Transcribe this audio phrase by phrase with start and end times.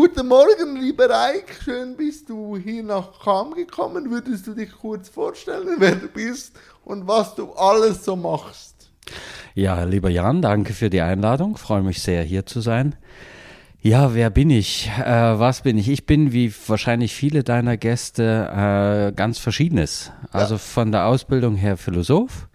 [0.00, 1.58] Guten Morgen, lieber Eik.
[1.64, 4.08] Schön bist du hier nach Cham gekommen.
[4.08, 8.92] Würdest du dich kurz vorstellen, wer du bist und was du alles so machst?
[9.56, 11.56] Ja, lieber Jan, danke für die Einladung.
[11.56, 12.94] Freue mich sehr, hier zu sein.
[13.82, 14.88] Ja, wer bin ich?
[15.04, 15.88] Äh, was bin ich?
[15.88, 20.12] Ich bin wie wahrscheinlich viele deiner Gäste äh, ganz verschiedenes.
[20.30, 20.58] Also ja.
[20.58, 22.46] von der Ausbildung her Philosoph.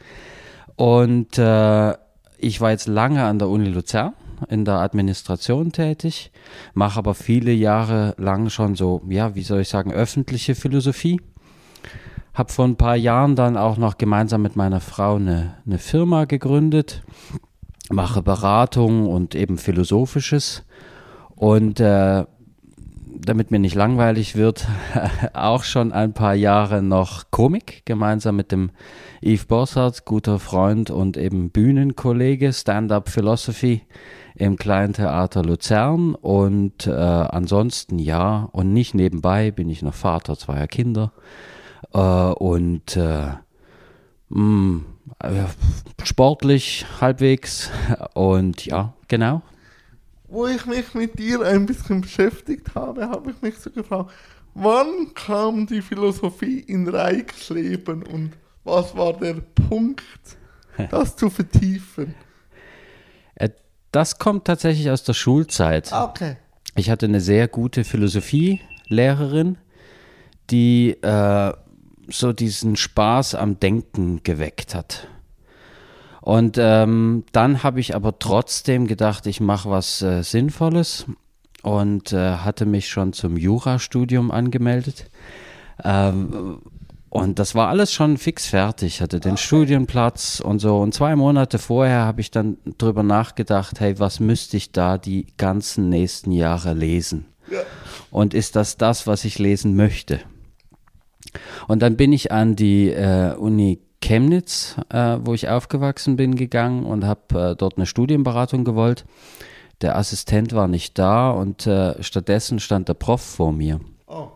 [0.77, 1.93] Und äh,
[2.37, 4.13] ich war jetzt lange an der Uni Luzern
[4.49, 6.31] in der Administration tätig,
[6.73, 11.21] mache aber viele Jahre lang schon so, ja, wie soll ich sagen, öffentliche Philosophie.
[12.33, 16.25] Habe vor ein paar Jahren dann auch noch gemeinsam mit meiner Frau eine, eine Firma
[16.25, 17.03] gegründet,
[17.91, 20.63] mache Beratung und eben Philosophisches.
[21.35, 22.25] Und äh,
[23.25, 24.67] damit mir nicht langweilig wird,
[25.33, 28.71] auch schon ein paar Jahre noch Komik, gemeinsam mit dem
[29.21, 33.81] Yves Bossart, guter Freund und eben Bühnenkollege, Stand-up Philosophy
[34.35, 40.37] im Kleinen Theater Luzern und äh, ansonsten ja und nicht nebenbei bin ich noch Vater
[40.37, 41.11] zweier Kinder
[41.93, 43.33] äh, und äh,
[44.29, 44.85] mh, mm,
[46.03, 47.69] sportlich halbwegs
[48.13, 49.41] und ja, genau.
[50.27, 54.11] Wo ich mich mit dir ein bisschen beschäftigt habe, habe ich mich so gefragt,
[54.55, 58.31] wann kam die Philosophie in Reichs Leben und
[58.63, 60.03] was war der Punkt,
[60.89, 62.15] das zu vertiefen?
[63.93, 65.93] Das kommt tatsächlich aus der Schulzeit.
[65.93, 66.37] Okay.
[66.75, 69.59] Ich hatte eine sehr gute Philosophielehrerin,
[70.49, 71.53] die äh,
[72.09, 75.07] so diesen Spaß am Denken geweckt hat.
[76.21, 81.05] Und ähm, dann habe ich aber trotzdem gedacht, ich mache was äh, Sinnvolles
[81.61, 85.11] und äh, hatte mich schon zum Jurastudium angemeldet.
[85.83, 86.61] Ähm,
[87.13, 90.79] und das war alles schon fix fertig, hatte den Studienplatz und so.
[90.79, 95.27] Und zwei Monate vorher habe ich dann drüber nachgedacht, hey, was müsste ich da die
[95.37, 97.27] ganzen nächsten Jahre lesen?
[97.51, 97.59] Ja.
[98.09, 100.21] Und ist das das, was ich lesen möchte?
[101.67, 106.83] Und dann bin ich an die äh, Uni Chemnitz, äh, wo ich aufgewachsen bin, gegangen
[106.83, 109.05] und habe äh, dort eine Studienberatung gewollt.
[109.81, 113.81] Der Assistent war nicht da und äh, stattdessen stand der Prof vor mir.
[114.07, 114.29] Oh.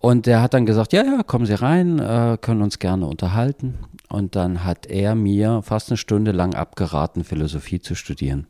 [0.00, 3.78] Und der hat dann gesagt, ja, ja, kommen Sie rein, äh, können uns gerne unterhalten.
[4.08, 8.46] Und dann hat er mir fast eine Stunde lang abgeraten, Philosophie zu studieren.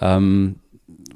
[0.00, 0.56] Ähm,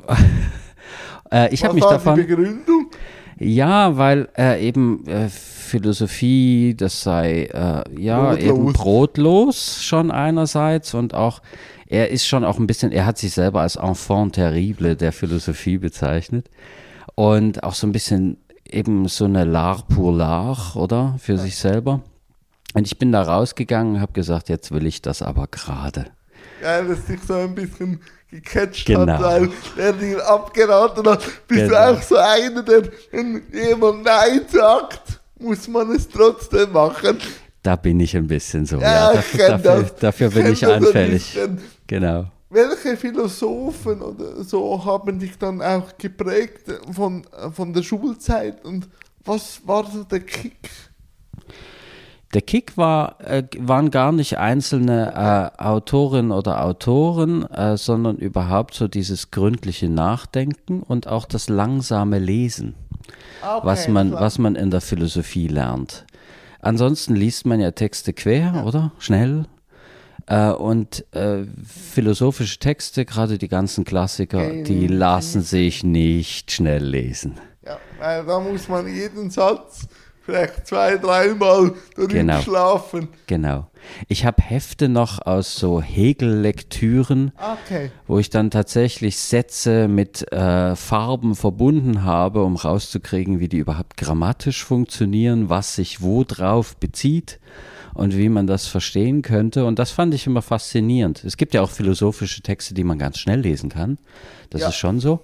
[1.33, 2.17] äh, ich habe mich davon.
[2.17, 2.91] Die Begründung?
[3.39, 8.45] Ja, weil äh, eben äh, Philosophie, das sei äh, ja brotlos.
[8.45, 11.41] eben brotlos schon einerseits und auch
[11.89, 15.79] er ist schon auch ein bisschen, er hat sich selber als Enfant terrible der Philosophie
[15.79, 16.49] bezeichnet
[17.15, 18.39] und auch so ein bisschen
[18.75, 21.17] eben so eine Lar pour Lar, oder?
[21.19, 21.39] Für ja.
[21.39, 22.03] sich selber.
[22.75, 26.07] Und ich bin da rausgegangen und habe gesagt, jetzt will ich das aber gerade.
[26.63, 29.13] Ja, dass dich so ein bisschen gecatcht genau.
[29.13, 31.23] hat, weil er dir abgeraten hat.
[31.47, 31.69] Bist genau.
[31.69, 37.19] du auch so einer, der, wenn jemand Nein sagt, muss man es trotzdem machen?
[37.63, 38.79] Da bin ich ein bisschen so.
[38.79, 41.39] Ja, ja dafür, dafür, dafür, bin ich anfällig.
[41.87, 48.89] Genau welche Philosophen oder so haben dich dann auch geprägt von, von der Schulzeit und
[49.25, 50.71] was war so der Kick?
[52.35, 58.75] Der Kick war, äh, waren gar nicht einzelne äh, Autorinnen oder Autoren, äh, sondern überhaupt
[58.75, 62.75] so dieses gründliche Nachdenken und auch das langsame Lesen,
[63.41, 66.05] okay, was, man, was man in der Philosophie lernt.
[66.61, 68.65] Ansonsten liest man ja Texte quer, ja.
[68.65, 68.93] oder?
[68.99, 69.47] Schnell,
[70.27, 76.85] äh, und äh, philosophische Texte, gerade die ganzen Klassiker, Gen die lassen sich nicht schnell
[76.85, 77.39] lesen.
[77.65, 79.89] Ja, weil da muss man jeden Satz
[80.25, 82.41] vielleicht zwei, dreimal genau.
[82.41, 83.09] schlafen.
[83.27, 83.69] Genau.
[84.09, 87.91] Ich habe Hefte noch aus so Hegel-Lektüren, okay.
[88.07, 93.99] wo ich dann tatsächlich Sätze mit äh, Farben verbunden habe, um rauszukriegen, wie die überhaupt
[93.99, 97.39] grammatisch funktionieren, was sich wo drauf bezieht
[97.95, 99.65] und wie man das verstehen könnte.
[99.65, 101.25] Und das fand ich immer faszinierend.
[101.25, 103.99] Es gibt ja auch philosophische Texte, die man ganz schnell lesen kann.
[104.51, 104.69] Das ja.
[104.69, 105.21] ist schon so.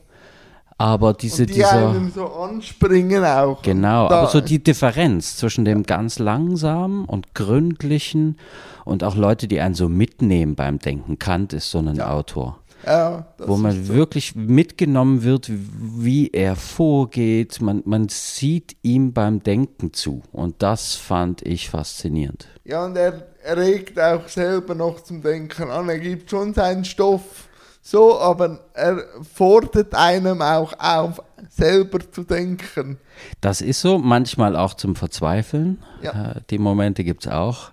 [0.78, 1.94] Aber diese, und die dieser.
[2.14, 3.60] so anspringen auch.
[3.60, 4.20] Genau, da.
[4.20, 8.38] aber so die Differenz zwischen dem ganz langsamen und gründlichen
[8.86, 11.18] und auch Leute, die einen so mitnehmen beim Denken.
[11.18, 12.10] Kant ist so ein ja.
[12.10, 12.60] Autor.
[12.86, 13.94] Ja, wo man so.
[13.94, 17.60] wirklich mitgenommen wird, wie er vorgeht.
[17.60, 20.22] Man, man sieht ihm beim Denken zu.
[20.32, 22.48] Und das fand ich faszinierend.
[22.64, 25.88] Ja, und er, regt auch selber noch zum Denken an.
[25.88, 27.48] Er gibt schon seinen Stoff
[27.82, 29.04] so, aber er
[29.34, 32.98] fordert einem auch auf, selber zu denken.
[33.40, 35.82] Das ist so, manchmal auch zum Verzweifeln.
[36.02, 36.32] Ja.
[36.32, 37.72] Äh, die Momente gibt es auch,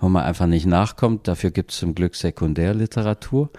[0.00, 1.28] wo man einfach nicht nachkommt.
[1.28, 3.50] Dafür gibt es zum Glück Sekundärliteratur.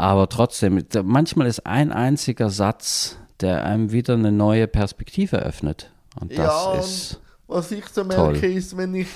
[0.00, 5.90] Aber trotzdem, manchmal ist ein einziger Satz, der einem wieder eine neue Perspektive öffnet.
[6.18, 7.20] Und das ja, ist.
[7.46, 8.32] und was ich so toll.
[8.32, 9.08] merke, ist, wenn ich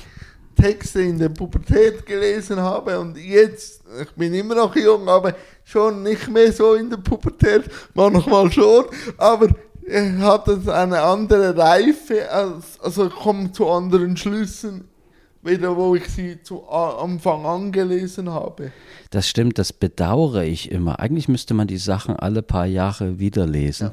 [0.60, 5.34] Texte in der Pubertät gelesen habe und jetzt, ich bin immer noch jung, aber
[5.64, 7.62] schon nicht mehr so in der Pubertät,
[7.94, 8.84] manchmal schon,
[9.16, 9.48] aber
[10.20, 14.86] hat es eine andere Reife, als, also ich komme zu anderen Schlüssen,
[15.44, 18.72] wieder wo ich sie zu Anfang an gelesen habe.
[19.10, 21.00] Das stimmt, das bedauere ich immer.
[21.00, 23.90] Eigentlich müsste man die Sachen alle paar Jahre wieder lesen.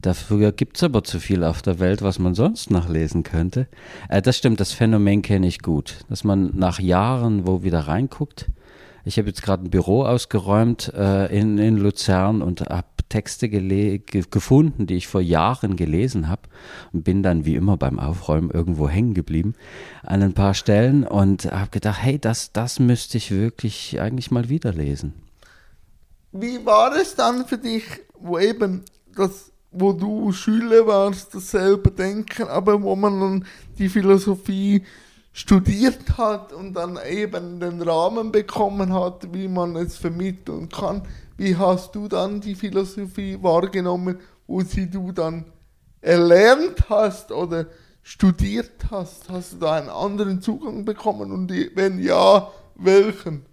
[0.00, 3.66] Dafür gibt es aber zu viel auf der Welt, was man sonst noch lesen könnte.
[4.08, 8.46] Äh, das stimmt, das Phänomen kenne ich gut, dass man nach Jahren wo wieder reinguckt.
[9.08, 14.02] Ich habe jetzt gerade ein Büro ausgeräumt äh, in, in Luzern und habe Texte ge
[14.06, 16.42] gefunden, die ich vor Jahren gelesen habe
[16.92, 19.54] und bin dann wie immer beim Aufräumen irgendwo hängen geblieben
[20.02, 24.50] an ein paar Stellen und habe gedacht, hey, das, das müsste ich wirklich eigentlich mal
[24.50, 25.14] wieder lesen.
[26.32, 27.84] Wie war es dann für dich,
[28.20, 28.84] wo eben
[29.16, 33.46] das, wo du Schüler warst, dasselbe Denken, aber wo man dann
[33.78, 34.82] die Philosophie
[35.38, 41.02] studiert hat und dann eben den Rahmen bekommen hat, wie man es vermitteln kann.
[41.36, 44.18] Wie hast du dann die Philosophie wahrgenommen,
[44.48, 45.44] wo sie du dann
[46.00, 47.66] erlernt hast oder
[48.02, 49.28] studiert hast?
[49.28, 53.46] Hast du da einen anderen Zugang bekommen und wenn ja, welchen?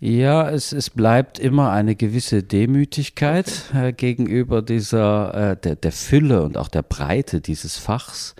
[0.00, 6.42] Ja, es, es bleibt immer eine gewisse Demütigkeit äh, gegenüber dieser, äh, der, der Fülle
[6.44, 8.34] und auch der Breite dieses Fachs.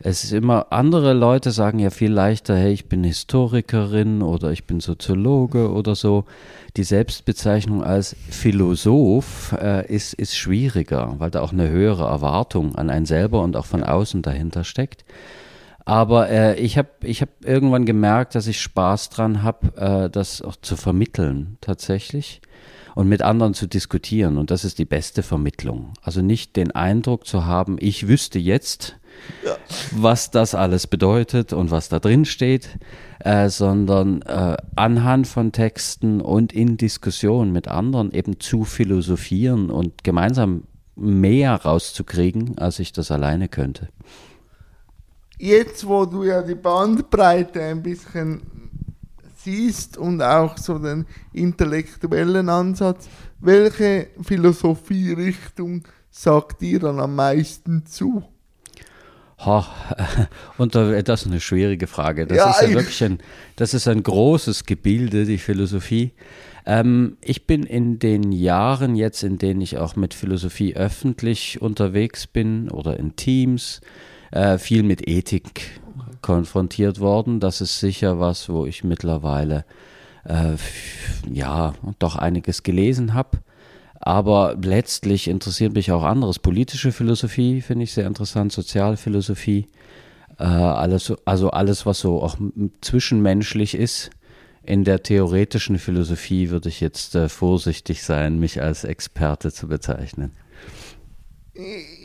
[0.00, 4.66] Es ist immer, andere Leute sagen ja viel leichter, hey, ich bin Historikerin oder ich
[4.66, 6.24] bin Soziologe oder so.
[6.76, 12.90] Die Selbstbezeichnung als Philosoph äh, ist, ist schwieriger, weil da auch eine höhere Erwartung an
[12.90, 15.04] einen selber und auch von außen dahinter steckt.
[15.86, 20.42] Aber äh, ich habe ich hab irgendwann gemerkt, dass ich Spaß dran habe, äh, das
[20.42, 22.42] auch zu vermitteln tatsächlich
[22.96, 24.36] und mit anderen zu diskutieren.
[24.36, 25.92] Und das ist die beste Vermittlung.
[26.02, 28.96] Also nicht den Eindruck zu haben, ich wüsste jetzt,
[29.92, 32.78] was das alles bedeutet und was da drin steht,
[33.20, 40.04] äh, sondern äh, anhand von Texten und in Diskussion mit anderen eben zu philosophieren und
[40.04, 40.64] gemeinsam
[40.96, 43.88] mehr rauszukriegen, als ich das alleine könnte.
[45.38, 48.40] jetzt, wo du ja die Bandbreite ein bisschen
[49.36, 53.08] siehst und auch so den intellektuellen Ansatz,
[53.38, 58.24] welche Philosophierichtung sagt dir dann am meisten zu?
[59.38, 59.66] Ha,
[60.58, 62.26] und da- das ist eine schwierige Frage.
[62.26, 63.18] Das Ja, ist ja ich- wirklich ein,
[63.56, 66.12] das ist ein großes Gebilde, die Philosophie.
[66.64, 72.26] Ähm, ich bin in den Jahren jetzt, in denen ich auch mit Philosophie öffentlich unterwegs
[72.26, 73.80] bin oder in Teams,
[74.32, 75.80] äh, viel mit Ethik
[76.22, 77.38] konfrontiert worden.
[77.38, 79.64] Das ist sicher was, wo ich mittlerweile
[80.24, 80.56] äh,
[81.30, 83.38] ja doch einiges gelesen habe.
[84.06, 86.38] Aber letztlich interessiert mich auch anderes.
[86.38, 89.66] Politische Philosophie finde ich sehr interessant, Sozialphilosophie,
[90.38, 92.36] äh, alles, so- also alles, was so auch
[92.82, 94.10] zwischenmenschlich ist.
[94.62, 100.30] In der theoretischen Philosophie würde ich jetzt äh, vorsichtig sein, mich als Experte zu bezeichnen.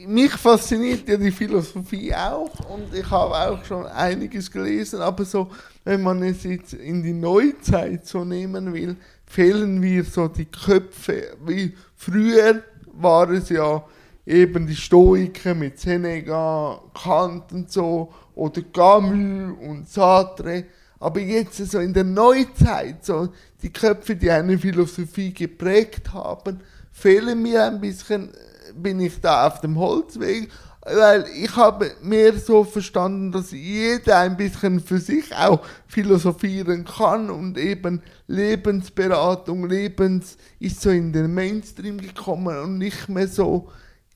[0.07, 5.51] Mich fasziniert ja die Philosophie auch und ich habe auch schon einiges gelesen, aber so,
[5.83, 8.95] wenn man es jetzt in die Neuzeit so nehmen will,
[9.27, 11.36] fehlen mir so die Köpfe.
[11.45, 12.63] Wie früher
[12.94, 13.83] war es ja
[14.25, 20.65] eben die Stoiker mit Seneca, Kant und so, oder Camus und Sartre.
[21.00, 23.29] Aber jetzt so in der Neuzeit, so
[23.62, 29.48] die Köpfe, die eine Philosophie geprägt haben, fehlen mir ein bisschen, äh, bin ich da
[29.48, 30.50] auf dem Holzweg,
[30.83, 37.29] weil ich habe mehr so verstanden, dass jeder ein bisschen für sich auch philosophieren kann
[37.29, 43.69] und eben Lebensberatung, Lebens ist so in den Mainstream gekommen und nicht mehr so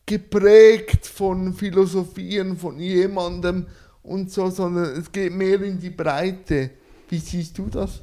[0.05, 3.67] geprägt von Philosophien von jemandem
[4.03, 6.72] und so, sondern es geht mehr in die Breite.
[7.10, 8.01] Wie siehst du das?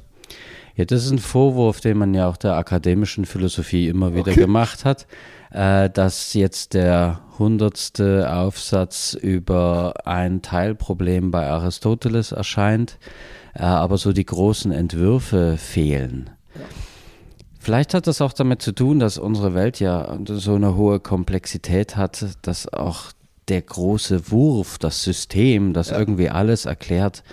[0.75, 4.41] Ja, das ist ein Vorwurf, den man ja auch der akademischen Philosophie immer wieder Okay.
[4.41, 5.05] gemacht hat,
[5.51, 12.97] äh, dass jetzt der hundertste Aufsatz über ein Teilproblem bei Aristoteles erscheint,
[13.53, 16.29] äh, aber so die großen Entwürfe fehlen.
[17.59, 21.95] Vielleicht hat das auch damit zu tun, dass unsere Welt ja so eine hohe Komplexität
[21.95, 23.13] hat, dass auch
[23.47, 27.23] der große Wurf, das System, das irgendwie alles erklärt,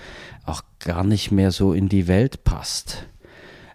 [0.44, 3.06] auch gar nicht mehr so in die Welt passt.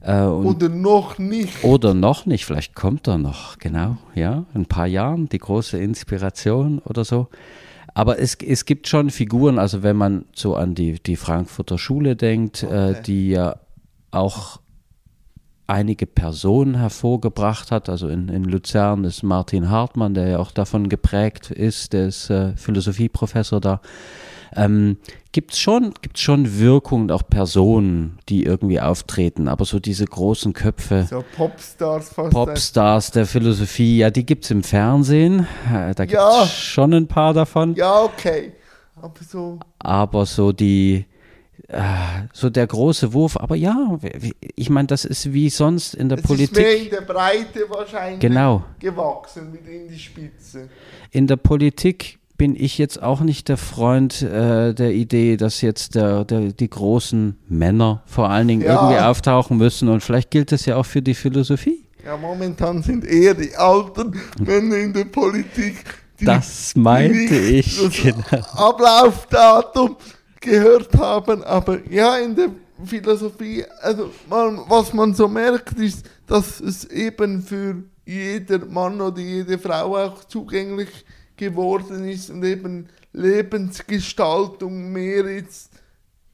[0.05, 1.63] Äh, Oder noch nicht?
[1.63, 5.79] oder noch nicht, vielleicht kommt er noch, genau, ja, in ein paar Jahren, die große
[5.79, 7.27] Inspiration oder so.
[7.95, 12.15] Aber es, es gibt schon Figuren, also wenn man so an die, die Frankfurter Schule
[12.15, 13.01] denkt, äh, Okay.
[13.07, 13.55] die ja
[14.11, 14.59] auch
[15.67, 17.89] einige Personen hervorgebracht hat.
[17.89, 22.29] Also in, in Luzern ist Martin Hartmann, der ja auch davon geprägt ist, der ist
[22.29, 23.81] äh, Philosophieprofessor da.
[24.57, 24.97] Ähm,
[25.33, 30.53] gibt es schon, gibt's schon Wirkungen, auch Personen, die irgendwie auftreten, aber so diese großen
[30.53, 31.07] Köpfe.
[31.09, 32.31] So Popstars fast.
[32.31, 35.45] Popstars der Philosophie, ja, die gibt es im Fernsehen.
[35.73, 36.45] Äh, Da gibt es Ja.
[36.45, 37.75] schon ein paar davon.
[37.75, 38.53] Ja, okay.
[39.01, 39.59] Aber so.
[39.79, 41.05] aber so die
[42.33, 43.97] so der große Wurf, aber ja,
[44.55, 46.83] ich meine, das ist wie sonst in der Es ist mehr Politik.
[46.85, 48.63] in der Breite wahrscheinlich Genau.
[48.79, 50.69] gewachsen, wieder in die Spitze.
[51.11, 55.95] In der Politik bin ich jetzt auch nicht der Freund äh, der Idee, dass jetzt
[55.95, 58.75] der, der, die großen Männer vor allen Dingen Ja.
[58.83, 61.83] irgendwie auftauchen müssen und vielleicht gilt das ja auch für die Philosophie.
[62.05, 65.77] Ja, momentan sind eher die alten Männer in der Politik,
[66.19, 68.45] die Das meinte ich, das genau.
[68.53, 69.95] Ablaufdatum
[70.45, 71.43] gehört haben.
[71.43, 72.49] Aber ja, in der
[72.83, 79.19] Philosophie, also man, was man so merkt, ist, dass es eben für jeder Mann oder
[79.19, 85.71] jede Frau auch zugänglich geworden ist und eben Lebensgestaltung mehr jetzt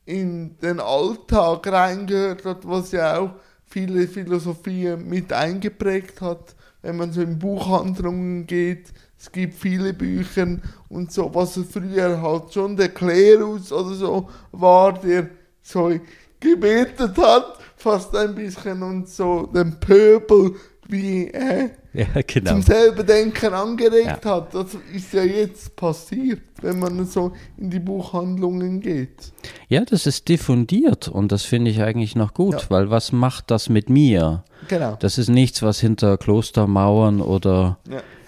[0.05, 3.31] in den Alltag reingehört hat, was ja auch
[3.65, 6.55] viele Philosophien mit eingeprägt hat.
[6.81, 8.91] Wenn man so in Buchhandlungen geht,
[9.21, 10.47] es gibt viele Bücher
[10.89, 15.29] und so, was früher halt schon der Klerus oder so war, der
[15.61, 15.91] so
[16.39, 20.55] gebetet hat, fast ein bisschen und so den Pöbel
[20.87, 22.51] wie äh, Ja, genau.
[22.53, 24.37] zum selber Denken angeregt Ja.
[24.37, 24.55] hat.
[24.55, 29.31] Das ist ja jetzt passiert, wenn man so in die Buchhandlungen geht.
[29.69, 32.69] Ja, das ist diffundiert und das finde ich eigentlich noch gut, Ja.
[32.69, 34.43] weil was macht das mit mir?
[34.67, 34.97] Genau.
[34.99, 37.77] Das ist nichts, was hinter Klostermauern oder.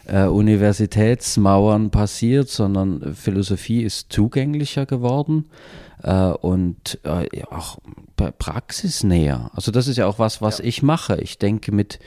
[0.05, 5.45] Äh, Universitätsmauern passiert, sondern Philosophie ist zugänglicher geworden
[6.01, 7.79] äh, und äh, ja, auch
[8.17, 9.49] pra- praxisnäher.
[9.53, 11.17] Also das ist ja auch was, was ich mache.
[11.21, 11.99] Ich denke mit,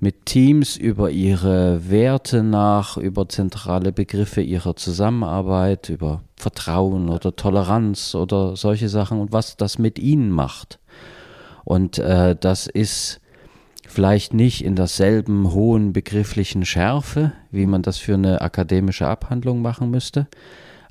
[0.00, 8.14] mit Teams über ihre Werte nach, über zentrale Begriffe ihrer Zusammenarbeit, über Vertrauen oder Toleranz
[8.14, 10.78] oder solche Sachen und was das mit ihnen macht.
[11.64, 13.20] Und äh, das ist
[13.92, 19.90] vielleicht nicht in derselben hohen begrifflichen Schärfe, wie man das für eine akademische Abhandlung machen
[19.90, 20.26] müsste.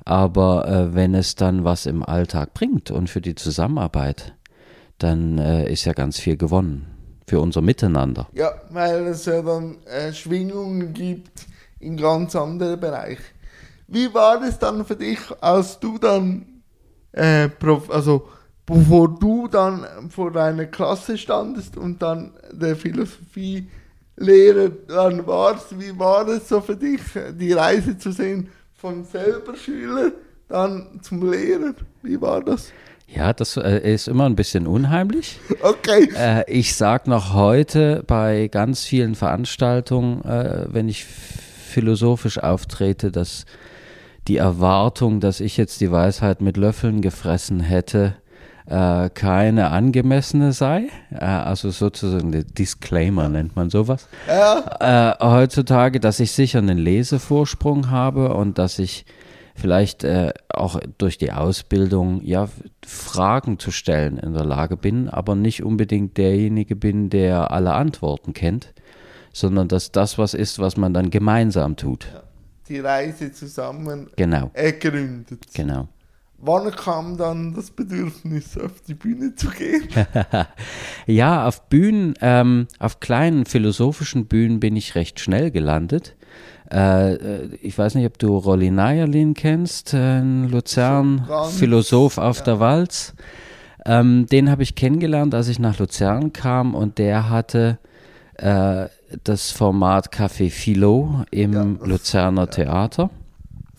[0.04, 4.34] Aber äh, wenn es dann was im Alltag bringt und für die Zusammenarbeit,
[4.98, 6.86] dann äh, ist ja ganz viel gewonnen
[7.26, 8.28] für unser Miteinander.
[8.32, 11.46] Ja, weil es ja dann äh, Schwingungen gibt
[11.80, 13.22] in ganz andere Bereiche.
[13.88, 16.62] Wie war es dann für dich, als du dann,
[17.12, 18.28] äh, Prof, also
[18.66, 26.26] bevor du dann vor deiner Klasse standest und dann der Philosophielehrer dann warst, wie war
[26.28, 27.00] es so für dich,
[27.38, 30.12] die Reise zu sehen von selber Schüler
[30.48, 31.74] dann zum Lehrer?
[32.02, 32.72] Wie war das?
[33.14, 35.38] Ja, das äh, ist immer ein bisschen unheimlich.
[35.62, 36.08] Okay.
[36.16, 43.46] Äh, ich sage noch heute bei ganz vielen Veranstaltungen, äh, wenn ich philosophisch auftrete, dass
[44.26, 48.16] die Erwartung, dass ich jetzt die Weisheit mit Löffeln gefressen hätte,
[48.66, 50.88] äh, keine angemessene sei.
[51.10, 54.08] Äh, also sozusagen der Disclaimer nennt man sowas.
[54.28, 59.04] Ja, Äh, heutzutage, dass ich sicher einen Lesevorsprung habe und dass ich
[59.54, 62.48] vielleicht äh, auch durch die Ausbildung ja
[62.86, 68.32] Fragen zu stellen in der Lage bin, aber nicht unbedingt derjenige bin, der alle Antworten
[68.32, 68.72] kennt,
[69.32, 72.06] sondern dass das was ist, was man dann gemeinsam tut.
[72.68, 75.40] die Reise zusammen Genau, ergründet.
[75.52, 75.88] genau.
[76.44, 79.88] Wann kam dann das Bedürfnis, auf die Bühne zu gehen?
[81.06, 86.16] Ja, auf Bühnen, ähm, auf kleinen philosophischen Bühnen bin ich recht schnell gelandet.
[86.70, 91.58] Äh, äh, ich weiß nicht, ob du Rolli Nayerlin kennst, äh, in Luzern, So ganz,
[91.58, 93.14] Philosoph auf der Walz.
[93.86, 97.78] Ähm, den habe ich kennengelernt, als ich nach Luzern kam und der hatte
[98.34, 98.86] äh,
[99.22, 103.10] das Format Café Philo im Ja, Luzerner Theater.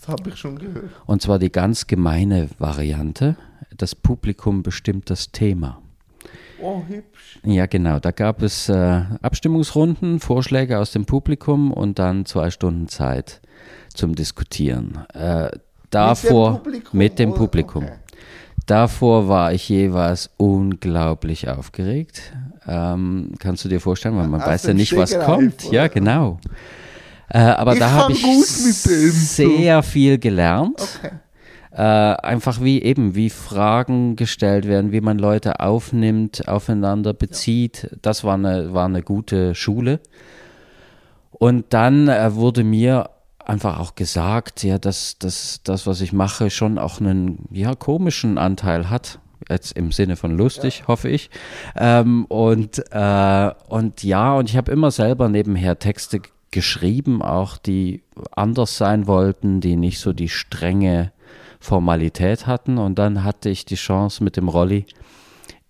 [0.05, 0.91] Das habe ich schon gehört.
[1.05, 3.37] Und zwar die ganz gemeine Variante.
[3.77, 5.81] Das Publikum bestimmt das Thema.
[6.61, 7.39] Oh, hübsch.
[7.45, 7.99] Ja, genau.
[7.99, 13.41] Da gab es äh, Abstimmungsrunden, Vorschläge aus dem Publikum und dann zwei Stunden Zeit
[13.93, 15.05] zum Diskutieren.
[15.13, 15.51] Äh,
[15.89, 17.39] davor Publikum, mit dem oder?
[17.39, 17.83] Publikum.
[17.85, 17.93] Okay.
[18.65, 22.33] Davor war ich jeweils unglaublich aufgeregt.
[22.67, 25.65] Ähm, kannst du dir vorstellen, weil man Aus weiß ja dem nicht, was kommt.
[25.65, 25.73] oder?
[25.73, 26.39] Ja, genau.
[27.33, 30.79] Äh, aber Ich da habe ich sehr viel gelernt.
[30.79, 31.11] Okay.
[31.71, 37.89] Äh, einfach wie eben, wie Fragen gestellt werden, wie man Leute aufnimmt, aufeinander bezieht.
[38.03, 39.99] Das war eine, war eine gute Schule.
[41.31, 43.09] Und dann äh, wurde mir
[43.43, 48.37] einfach auch gesagt, ja, dass, dass das, was ich mache, schon auch einen ja, komischen
[48.37, 49.17] Anteil hat.
[49.49, 50.87] Jetzt im Sinne von lustig, ja.
[50.87, 51.31] hoffe ich.
[51.75, 56.21] Ähm, und, äh, und ja, und ich habe immer selber nebenher Texte
[56.53, 61.11] geschrieben, auch die anders sein wollten, die nicht so die strenge
[61.59, 62.77] Formalität hatten.
[62.77, 64.85] Und dann hatte ich die Chance mit dem Rolli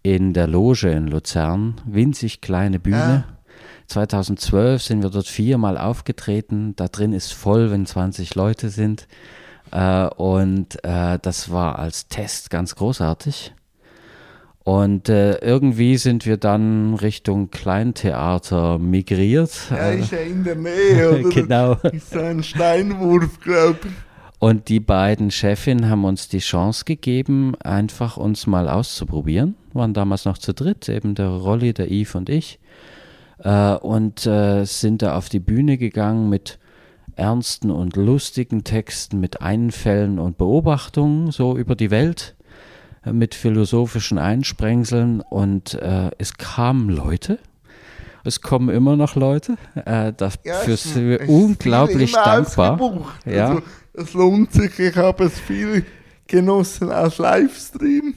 [0.04, 3.26] in der Loge in Luzern, winzig kleine Bühne.
[3.28, 3.38] Ja.
[3.88, 6.76] 2012 sind wir dort viermal aufgetreten.
[6.76, 9.08] Da drin ist voll, wenn 20 Leute sind.
[9.72, 13.54] Äh, und äh, das war als Test ganz großartig.
[14.64, 19.52] Und äh, irgendwie sind wir dann Richtung Kleintheater migriert.
[19.70, 21.30] Ja, ist ja in der Nähe, oder?
[21.30, 21.74] genau.
[21.92, 23.92] Ist so ein Steinwurf, glaube ich.
[24.40, 29.56] Und die beiden Chefinnen haben uns die Chance gegeben, einfach uns mal auszuprobieren.
[29.74, 32.60] Waren damals noch zu dritt, eben der Rolli, der Yves und ich.
[33.40, 36.60] Äh, und äh, sind da auf die Bühne gegangen mit
[37.16, 42.36] ernsten und lustigen Texten, mit Einfällen und Beobachtungen so über die Welt
[43.12, 47.40] mit philosophischen Einsprengseln und äh, es kamen Leute.
[48.24, 49.58] Es kommen immer noch Leute.
[49.76, 52.80] Äh, dafür sind wir unglaublich dankbar.
[53.26, 53.50] Ja.
[53.50, 53.62] Also,
[53.94, 54.80] es lohnt sich.
[54.80, 55.86] Ich habe es viel
[56.28, 58.16] genossen als Livestream.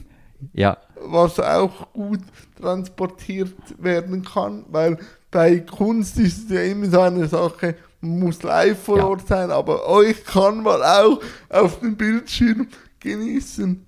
[0.53, 0.77] Ja.
[1.01, 2.21] Was auch gut
[2.59, 4.97] transportiert werden kann, weil
[5.31, 9.27] bei Kunst ist es ja immer so eine Sache, man muss live vor Ort ja.
[9.27, 12.67] sein, aber euch kann man auch auf dem Bildschirm
[12.99, 13.86] genießen.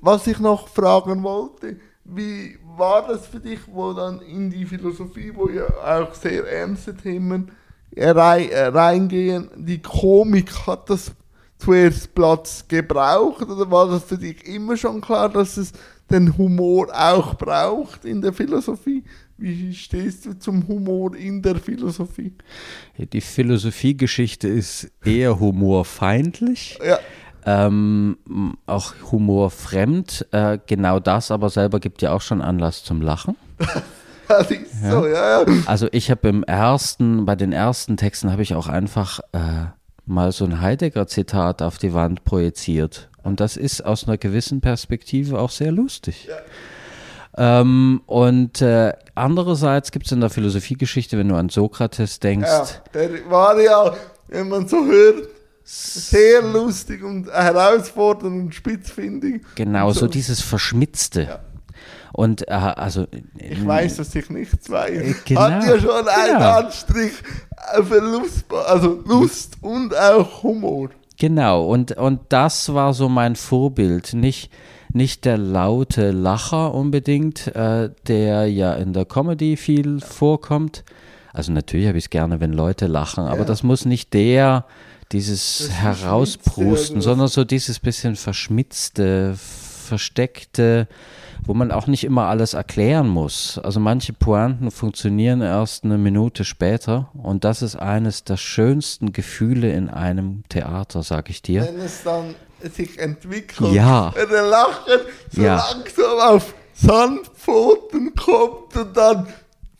[0.00, 5.32] Was ich noch fragen wollte, wie war das für dich, wo dann in die Philosophie,
[5.34, 7.50] wo ja auch sehr ernste Themen
[7.96, 11.12] reingehen, die Komik, hat das
[11.58, 15.72] zuerst Platz gebraucht oder war das für dich immer schon klar, dass es
[16.10, 19.02] den Humor auch braucht in der Philosophie?
[19.38, 22.32] Wie stehst du zum Humor in der Philosophie?
[22.96, 26.78] Die Philosophiegeschichte ist eher humorfeindlich.
[26.86, 26.98] Ja
[27.46, 28.18] ähm,
[28.66, 30.26] auch humorfremd.
[30.32, 33.36] Äh, genau das aber selber gibt ja auch schon Anlass zum Lachen.
[34.28, 34.90] ja.
[34.90, 35.46] so, ja, ja.
[35.66, 39.66] Also ich habe im ersten, bei den ersten Texten habe ich auch einfach äh,
[40.04, 43.08] mal so ein Heidegger-Zitat auf die Wand projiziert.
[43.22, 46.28] Und das ist aus einer gewissen Perspektive auch sehr lustig.
[47.36, 52.48] Ähm, und äh, andererseits gibt es in der Philosophiegeschichte, wenn du an Sokrates denkst.
[52.48, 53.94] Ja, der war ja,
[54.28, 55.28] wenn man so hört,
[55.66, 59.42] sehr lustig und herausfordernd und spitzfindig.
[59.56, 60.00] Genau, so.
[60.00, 60.06] so.
[60.06, 61.22] dieses Verschmitzte.
[61.22, 61.40] Ja.
[62.12, 63.06] Und äh, also.
[63.36, 64.90] Ich weiß, dass ich nichts weiß.
[64.90, 66.58] Äh, genau, Hat ja schon einen genau.
[66.58, 67.12] Anstrich
[67.82, 70.90] für Lust, also Lust und auch Humor.
[71.18, 74.14] Genau, und, und das war so mein Vorbild.
[74.14, 74.52] Nicht,
[74.92, 80.84] nicht der laute Lacher unbedingt, äh, der ja in der Comedy viel vorkommt.
[81.32, 83.44] Also natürlich habe ich es gerne, wenn Leute lachen, aber ja.
[83.44, 84.64] das muss nicht der
[85.12, 90.88] dieses Herausprusten, sondern so dieses bisschen verschmitzte, versteckte,
[91.44, 93.58] wo man auch nicht immer alles erklären muss.
[93.62, 99.72] Also manche Pointen funktionieren erst eine Minute später und das ist eines der schönsten Gefühle
[99.72, 101.62] in einem Theater, sag ich dir.
[101.62, 102.34] Wenn es dann
[102.74, 104.12] sich entwickelt, ja.
[104.14, 105.56] wenn der Lachen so ja.
[105.56, 109.28] langsam auf Sandpfoten kommt und dann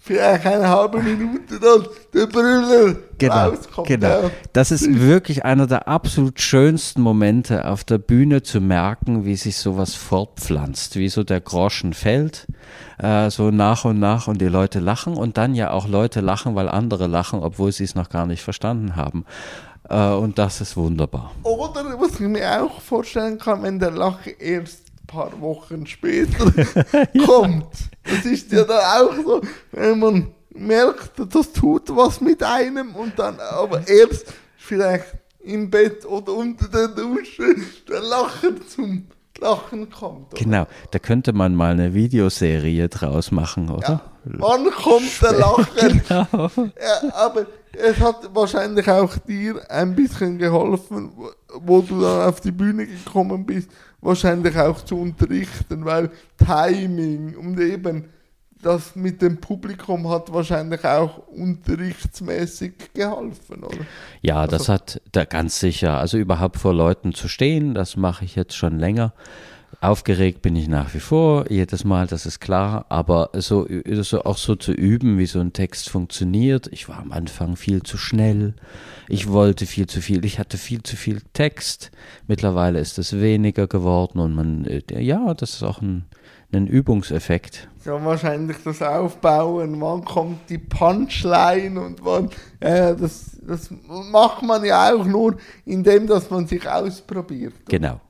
[0.07, 3.89] vielleicht eine halbe Minute dann der Brüller genau, rauskommt.
[3.89, 4.31] Genau.
[4.53, 9.57] Das ist wirklich einer der absolut schönsten Momente auf der Bühne zu merken, wie sich
[9.57, 12.47] sowas fortpflanzt, wie so der Groschen fällt,
[12.99, 16.55] äh, so nach und nach und die Leute lachen und dann ja auch Leute lachen,
[16.55, 19.25] weil andere lachen, obwohl sie es noch gar nicht verstanden haben.
[19.89, 21.33] Äh, und das ist wunderbar.
[21.43, 26.53] Oder was ich mir auch vorstellen kann, wenn der Lache erst paar Wochen später
[27.27, 27.69] kommt.
[28.05, 29.41] Das ist ja dann auch so,
[29.73, 35.07] wenn man merkt, das tut was mit einem und dann aber erst vielleicht
[35.41, 37.55] im Bett oder unter der Dusche
[37.89, 39.07] der Lachen zum
[39.41, 40.33] Lachen kommt.
[40.33, 40.43] Oder?
[40.43, 43.89] Genau, da könnte man mal eine Videoserie draus machen, oder?
[43.89, 44.01] Ja.
[44.25, 46.03] Wann kommt der Lachen?
[46.09, 46.51] genau.
[46.57, 51.13] Ja, aber es hat wahrscheinlich auch dir ein bisschen geholfen,
[51.61, 53.71] wo du dann auf die Bühne gekommen bist,
[54.07, 58.05] wahrscheinlich auch zu unterrichten, weil Timing und eben
[58.63, 63.85] das mit dem Publikum hat wahrscheinlich auch unterrichtsmäßig geholfen, oder?
[64.23, 65.99] Ja, also, das hat da ganz sicher.
[65.99, 69.13] Also überhaupt vor Leuten zu stehen, das mache ich jetzt schon länger.
[69.81, 73.67] Aufgeregt bin ich nach wie vor, jedes Mal, das ist klar, aber so,
[74.01, 76.67] so auch so zu üben, wie so ein Text funktioniert.
[76.73, 78.55] Ich war am Anfang viel zu schnell,
[79.07, 81.91] ich wollte viel zu viel, ich hatte viel zu viel Text.
[82.27, 86.07] Mittlerweile ist es weniger geworden und man, äh, ja, das ist auch ein,
[86.53, 87.69] ein Übungseffekt.
[87.85, 93.71] Ja, wahrscheinlich das Aufbauen, wann kommt die Punchline und wann, äh, das, das
[94.11, 97.53] macht man ja auch nur, indem dass man sich ausprobiert.
[97.69, 98.01] Genau.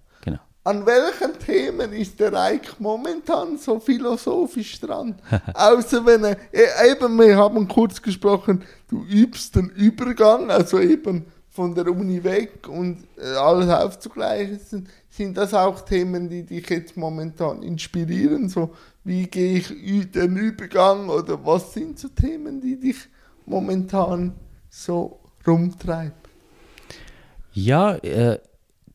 [0.67, 5.15] An welchen Themen ist der Reich momentan so philosophisch dran?
[5.55, 11.27] Außer wenn er, e- eben, wir haben kurz gesprochen, du übst den Übergang, also eben
[11.51, 14.59] von der Uni weg und äh, alles aufzugleichen.
[14.59, 18.49] Sind, sind das auch Themen, die dich jetzt momentan inspirieren?
[18.49, 18.75] So,
[19.05, 22.97] wie gehe ich den Übergang oder was sind so Themen, die dich
[23.45, 24.35] momentan
[24.69, 26.27] so rumtreiben?
[27.53, 28.41] Ja, äh,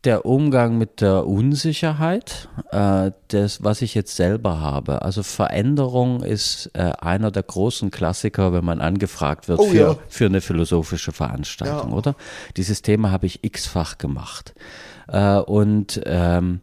[0.03, 5.03] der Umgang mit der Unsicherheit, äh, das, was ich jetzt selber habe.
[5.03, 9.95] Also Veränderung ist äh, einer der großen Klassiker, wenn man angefragt wird Oh für, ja.
[10.09, 11.95] für eine philosophische Veranstaltung, Ja.
[11.97, 12.15] oder?
[12.57, 14.55] Dieses Thema habe ich x-fach gemacht.
[15.07, 16.61] Äh, und ähm,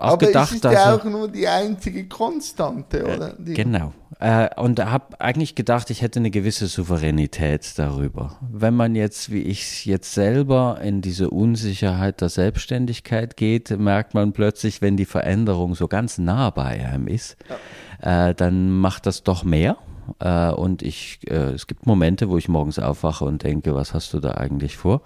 [0.00, 3.34] auch Aber gedacht, es ist ja er- auch nur die einzige Konstante, oder?
[3.38, 3.92] Die, Genau.
[4.18, 8.36] Äh, und habe eigentlich gedacht, ich hätte eine gewisse Souveränität darüber.
[8.52, 14.32] Wenn man jetzt, wie ich jetzt selber, in diese Unsicherheit der Selbstständigkeit geht, merkt man
[14.32, 17.36] plötzlich, wenn die Veränderung so ganz nah bei einem ist,
[18.02, 19.76] äh, dann macht das doch mehr.
[20.18, 24.12] Äh, und ich, äh, es gibt Momente, wo ich morgens aufwache und denke, was hast
[24.12, 25.02] du da eigentlich vor?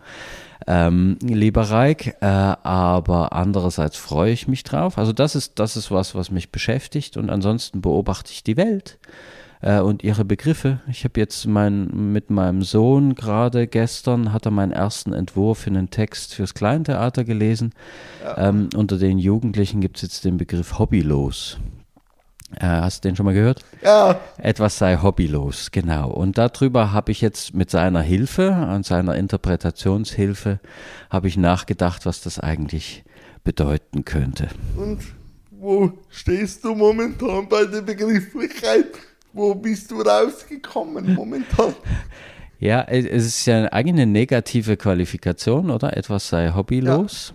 [0.67, 4.99] Ähm, lieber Reik, äh, aber andererseits freue ich mich drauf.
[4.99, 8.99] Also das ist, das ist was, was mich beschäftigt und ansonsten beobachte ich die Welt
[9.61, 10.81] äh, und ihre Begriffe.
[10.89, 15.71] Ich habe jetzt mein, mit meinem Sohn gerade gestern, hat er meinen ersten Entwurf für
[15.71, 17.73] einen Text fürs Kleintheater gelesen.
[18.37, 21.59] Ähm, unter den Jugendlichen gibt es jetzt den Begriff hobbylos.
[22.59, 23.65] Äh, hast du den schon mal gehört?
[23.83, 26.11] ja, Etwas sei hobbylos, genau.
[26.11, 30.61] Und darüber habe ich jetzt mit seiner Hilfe und seiner Interpretationshilfe
[31.11, 33.05] habe ich nachgedacht, was das eigentlich
[33.45, 34.49] bedeuten könnte.
[34.77, 35.01] und
[35.51, 38.87] wo stehst du momentan bei der Begrifflichkeit?
[39.33, 41.75] Wo bist du rausgekommen momentan?
[42.59, 45.97] Ja, es es ist ja eine negative Qualifikation, oder?
[45.97, 47.35] Etwas sei hobbylos.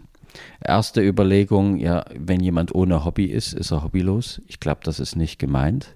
[0.63, 4.41] Erste Überlegung, ja, wenn jemand ohne Hobby ist, ist er hobbylos.
[4.47, 5.95] Ich glaube, das ist nicht gemeint.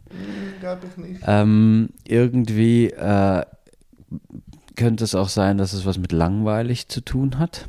[0.60, 1.22] Glaube ich nicht.
[1.28, 3.44] Ähm, irgendwie äh,
[4.76, 7.68] könnte es auch sein, dass es was mit langweilig zu tun hat.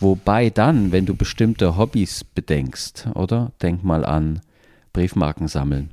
[0.00, 3.52] Wobei dann, wenn du bestimmte Hobbys bedenkst, oder?
[3.62, 4.40] Denk mal an
[4.92, 5.90] Briefmarken sammeln.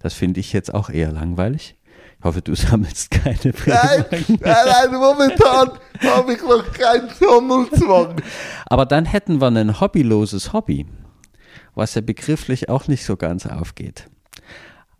[0.00, 1.76] Das finde ich jetzt auch eher langweilig.
[2.24, 4.38] Ich hoffe, du sammelst keine Nein, Briefmarken.
[4.40, 8.16] nein, nein, momentan habe ich noch keinen Sammelzwang.
[8.64, 10.86] Aber dann hätten wir ein hobbyloses Hobby,
[11.74, 14.06] was ja begrifflich auch nicht so ganz aufgeht.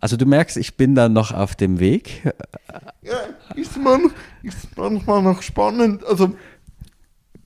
[0.00, 2.30] Also du merkst, ich bin da noch auf dem Weg.
[3.00, 3.20] Ja,
[3.54, 6.04] ist, man, ist manchmal noch spannend.
[6.04, 6.34] Also,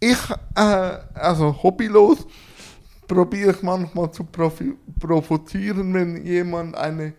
[0.00, 0.18] ich,
[0.56, 2.26] äh, also hobbylos,
[3.06, 7.14] probiere ich manchmal zu provozieren, wenn jemand eine,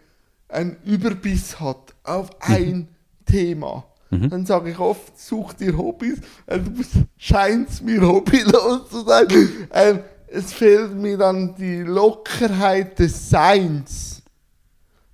[0.50, 2.90] einen Überbiss hat auf ein
[3.26, 3.86] Thema.
[4.12, 6.72] Dann sage ich oft, such dir Hobbys, also
[7.16, 9.28] scheinst mir hobbylos zu sein.
[9.72, 14.24] Ähm, es fehlt mir dann die Lockerheit des Seins.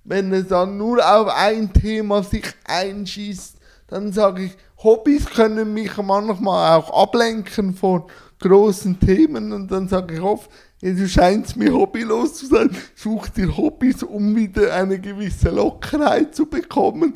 [0.02, 3.56] Wenn es dann nur auf ein Thema sich einschießt,
[3.88, 8.04] dann sage ich, Hobbys können mich manchmal auch ablenken von
[8.40, 9.52] großen Themen.
[9.52, 10.50] Und dann sage ich oft,
[10.82, 16.34] ja, du scheinst mir hobbylos zu sein, such dir Hobbys, um wieder eine gewisse Lockerheit
[16.34, 17.14] zu bekommen,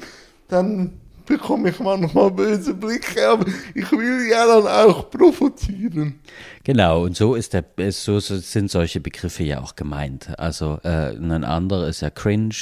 [0.48, 0.94] dann
[1.26, 6.18] bekomme ich manchmal böse Blicke, aber ich will ja dann auch provozieren.
[6.64, 10.36] Genau, und so ist der, so sind solche Begriffe ja auch gemeint.
[10.38, 12.54] Also äh, ein anderer ist ja cringe,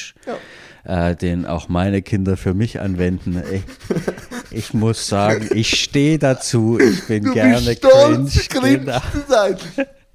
[0.84, 3.42] äh, den auch meine Kinder für mich anwenden.
[3.50, 3.62] Ich,
[4.50, 8.60] ich muss sagen, ich stehe dazu, ich bin Du gerne bist stolz, cringe.
[8.60, 9.00] cringe Genau.
[9.12, 9.56] zu sein.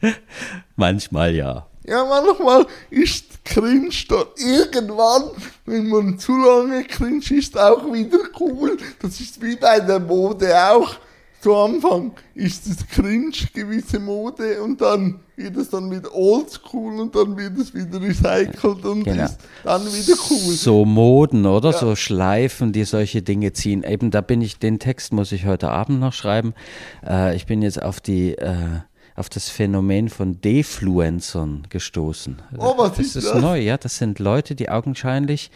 [0.75, 1.67] Manchmal ja.
[1.85, 5.23] Ja, manchmal ist cringe da irgendwann,
[5.65, 8.77] wenn man zu lange cringe ist, auch wieder cool.
[9.01, 10.95] Das ist wie bei der Mode auch.
[11.41, 17.13] Zu Anfang ist es cringe, gewisse Mode, und dann wird es dann wieder oldschool und
[17.13, 19.25] dann wird es wieder recycelt und Genau.
[19.25, 20.53] ist dann wieder cool.
[20.53, 21.73] So Moden, oder?
[21.73, 23.83] So Schleifen, die solche Dinge ziehen.
[23.83, 26.53] Eben, da bin ich, den Text muss ich heute Abend noch schreiben.
[27.05, 28.55] Äh, ich bin jetzt auf die, äh,
[29.15, 32.41] auf das Phänomen von Defluencern gestoßen.
[32.57, 33.41] Oh, was das ist ist das?
[33.41, 33.77] neu, ja.
[33.77, 35.51] Das sind Leute, die augenscheinlich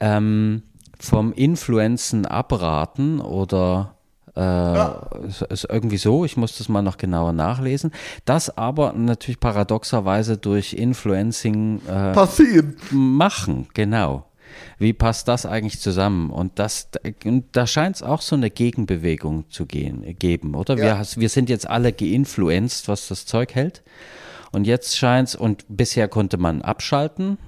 [0.00, 0.62] ähm,
[0.98, 3.94] vom Influenzen abraten oder
[4.36, 7.92] äh, ist, ist irgendwie so, ich muss das mal noch genauer nachlesen.
[8.24, 12.76] Das aber natürlich paradoxerweise durch Influencing äh, Passiert.
[12.90, 14.27] machen, genau.
[14.78, 16.30] Wie passt das eigentlich zusammen?
[16.30, 16.88] Und das,
[17.24, 20.76] und da scheint es auch so eine Gegenbewegung zu gehen, geben, oder?
[20.76, 20.98] Wir, Ja.
[20.98, 23.82] has- wir sind jetzt alle geinfluenced, was das Zeug hält.
[24.52, 27.38] Und jetzt scheint es, und bisher konnte man abschalten,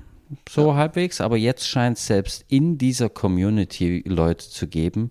[0.48, 5.10] so halbwegs, aber jetzt scheint es selbst in dieser Community Leute zu geben,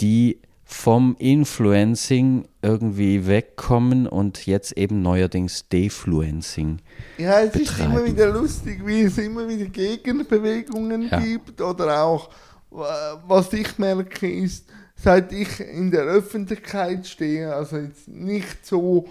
[0.00, 0.38] die
[0.68, 6.80] vom Influencing irgendwie wegkommen und jetzt eben neuerdings Defluencing.
[7.18, 7.92] Ja, es ist betreiben.
[7.92, 11.20] immer wieder lustig, wie es immer wieder Gegenbewegungen Ja.
[11.20, 12.30] gibt oder auch,
[12.70, 19.06] was ich merke, ist, seit ich in der Öffentlichkeit stehe, also jetzt nicht so,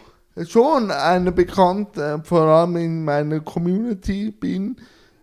[0.49, 4.75] schon eine Bekannte, vor allem in meiner Community bin,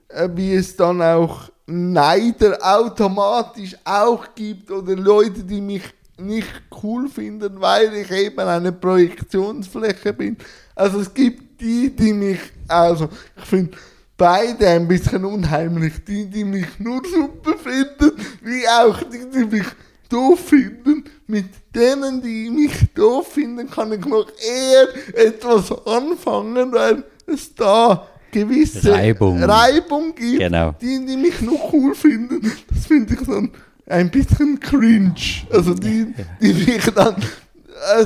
[0.09, 5.83] äh, wie es dann auch Neider automatisch auch gibt oder Leute, die mich
[6.18, 6.48] nicht
[6.83, 10.37] cool finden, weil ich eben eine Projektionsfläche bin.
[10.75, 13.77] Also es gibt die, die mich, also ich finde
[14.16, 16.05] beide ein bisschen unheimlich.
[16.07, 19.66] Die, die mich nur super finden, wie auch die, die mich
[20.09, 21.05] doof finden.
[21.27, 24.88] Mit denen, die mich doof finden, kann ich noch eher
[25.27, 29.42] etwas anfangen, weil es da gewisse Reibung.
[29.42, 30.38] Reibung gibt.
[30.38, 30.75] Genau.
[30.81, 33.51] Die, die mich noch cool finden, das finde ich dann
[33.92, 35.14] ein bisschen cringe.
[35.50, 37.16] Also die, die mich dann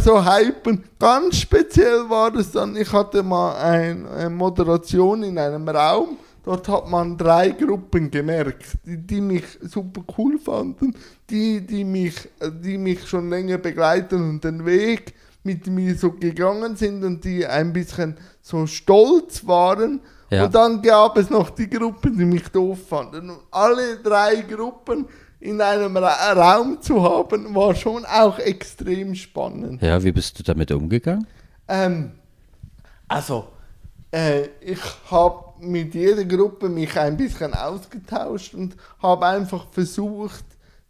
[0.01, 0.85] so hypen.
[0.99, 6.69] Ganz speziell war das dann, ich hatte mal ein, eine Moderation in einem Raum, dort
[6.69, 10.95] hat man drei Gruppen gemerkt, die, die mich super cool fanden,
[11.29, 12.15] die, die mich,
[12.63, 17.47] die mich schon länger begleiten und den Weg mit mir so gegangen sind und die
[17.47, 20.01] ein bisschen so stolz waren.
[20.29, 20.47] Ja.
[20.47, 23.31] Und dann gab es noch die Gruppen, die mich doof fanden.
[23.31, 25.07] Und alle drei Gruppen
[25.47, 29.81] in einem Ra Raum zu haben, war schon auch extrem spannend.
[29.83, 31.27] Ja, wie bist du damit umgegangen?
[31.69, 32.13] Ähm,
[33.09, 33.47] also,
[34.13, 34.81] äh, ich
[35.11, 40.45] habe mit jeder Gruppe mich ein bisschen ausgetauscht und habe einfach versucht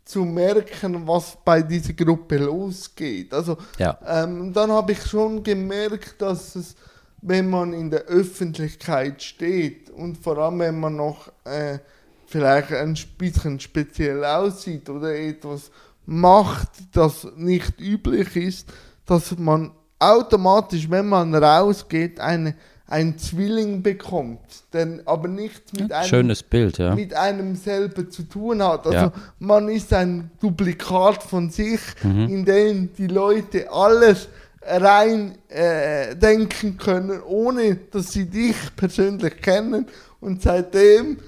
[0.05, 3.33] zu merken, was bei dieser Gruppe losgeht.
[3.35, 3.99] Also, Ja.
[4.07, 6.77] ähm, dann habe ich schon gemerkt, dass es,
[7.23, 11.79] wenn man in der Öffentlichkeit steht und vor allem, wenn man noch äh,
[12.27, 15.71] vielleicht ein bisschen speziell aussieht oder etwas
[16.07, 18.69] macht, das nicht üblich ist,
[19.07, 22.55] dass man automatisch, wenn man rausgeht, eine,
[22.87, 24.41] einen Zwilling bekommt,
[24.73, 26.95] der aber nichts mit einem Schönes Bild, ja.
[26.95, 28.87] mit einem selber zu tun hat.
[28.87, 29.13] Also Ja.
[29.39, 32.29] man ist ein Duplikat von sich, Mhm.
[32.29, 34.29] in dem die Leute alles
[34.63, 39.87] rein äh, denken können, ohne dass sie dich persönlich kennen.
[40.21, 41.19] Und seitdem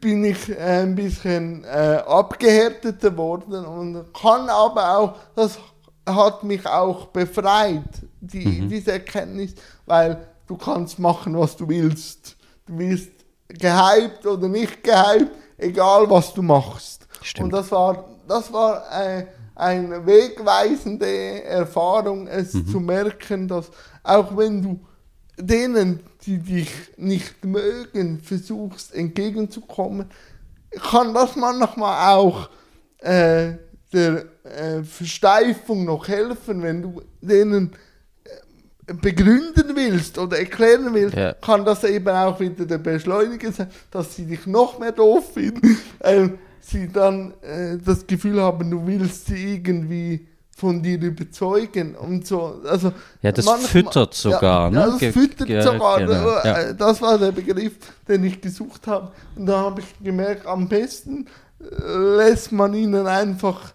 [0.00, 5.58] bin ich ein bisschen äh, abgehärteter worden und kann aber auch, das
[6.06, 9.54] hat mich auch befreit, die, diese Erkenntnis,
[9.86, 12.36] weil du kannst machen, was du willst.
[12.66, 13.10] Du wirst
[13.48, 17.06] gehypt oder nicht gehypt, egal was du machst.
[17.22, 17.44] Stimmt.
[17.44, 23.70] Und das war, das war äh, eine wegweisende Erfahrung, es zu merken, dass
[24.02, 24.80] auch wenn du
[25.38, 30.06] denen, die dich nicht mögen, versuchst entgegenzukommen,
[30.90, 32.50] kann das manchmal auch
[32.98, 33.52] äh,
[33.92, 37.72] der äh, Versteifung noch helfen, wenn du denen
[38.86, 41.32] äh, begründen willst oder erklären willst, Ja.
[41.34, 45.78] kann das eben auch wieder der Beschleuniger sein, dass sie dich noch mehr doof finden,
[46.00, 50.26] weil sie dann äh, das Gefühl haben, du willst sie irgendwie
[50.58, 52.60] von dir überzeugen und so.
[52.68, 52.92] Also
[53.22, 54.80] Ja, das manchmal- füttert sogar, ja, ne?
[54.80, 55.98] Ja, das füttert ge- sogar.
[55.98, 56.72] genau, äh, ja.
[56.72, 57.74] Das war der Begriff,
[58.08, 59.12] den ich gesucht habe.
[59.36, 61.26] Und da habe ich gemerkt, am besten
[61.60, 63.72] äh, lässt man ihnen einfach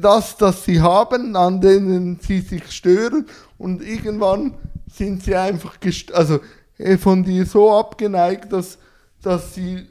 [0.00, 3.26] das, das sie haben, an denen sie sich stören
[3.58, 4.54] und irgendwann
[4.92, 5.76] sind sie einfach
[6.12, 6.40] also
[6.78, 8.78] äh, von dir so abgeneigt, dass,
[9.22, 9.86] dass sie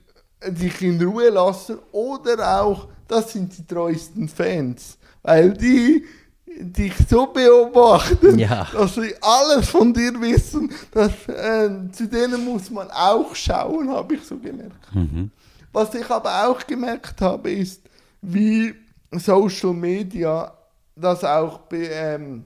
[0.47, 6.05] dich in Ruhe lassen oder auch, das sind die treuesten Fans, weil die
[6.47, 8.67] dich so beobachten, Ja.
[8.73, 14.15] dass sie alles von dir wissen, dass, äh, zu denen muss man auch schauen, habe
[14.15, 14.93] ich so gemerkt.
[14.93, 15.31] Mhm.
[15.71, 17.81] Was ich aber auch gemerkt habe, ist,
[18.21, 18.73] wie
[19.11, 20.53] Social Media
[20.95, 22.43] das auch ähm,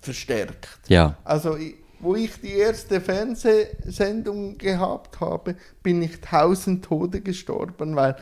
[0.00, 0.68] verstärkt.
[0.88, 1.56] Ja, Also,
[2.00, 8.16] wo ich die erste Fernsehsendung gehabt habe, bin ich tausend Tode gestorben, weil,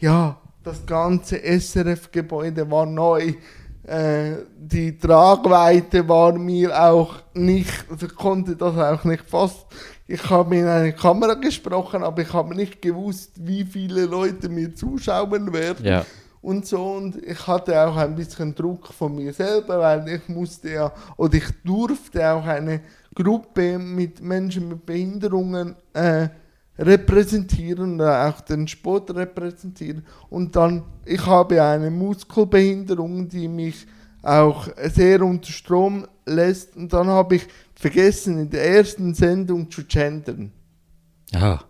[0.00, 3.34] ja, das ganze SRF-Gebäude war neu.
[3.84, 9.64] Äh, die Tragweite war mir auch nicht, also ich konnte das auch nicht fast.
[10.08, 14.74] Ich habe in eine Kamera gesprochen, aber ich habe nicht gewusst, wie viele Leute mir
[14.74, 16.04] zuschauen werden ja.
[16.42, 16.82] und so.
[16.82, 21.34] Und ich hatte auch ein bisschen Druck von mir selber, weil ich musste ja, oder
[21.34, 22.80] ich durfte auch eine
[23.14, 26.28] Gruppe mit Menschen mit Behinderungen äh,
[26.78, 30.04] repräsentieren, oder auch den Sport repräsentieren.
[30.28, 33.86] Und dann, ich habe eine Muskelbehinderung, die mich
[34.22, 36.76] auch sehr unter Strom lässt.
[36.76, 40.52] Und dann habe ich vergessen, in der ersten Sendung zu gendern.
[41.32, 41.62] Ja.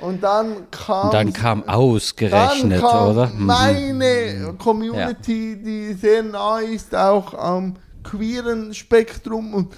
[0.00, 1.06] Und dann kam.
[1.06, 3.26] Und dann kam ausgerechnet, dann kam oder?
[3.28, 3.46] Mhm.
[3.46, 9.54] Meine Community, die sehr nah ist, auch am queeren Spektrum.
[9.54, 9.74] Und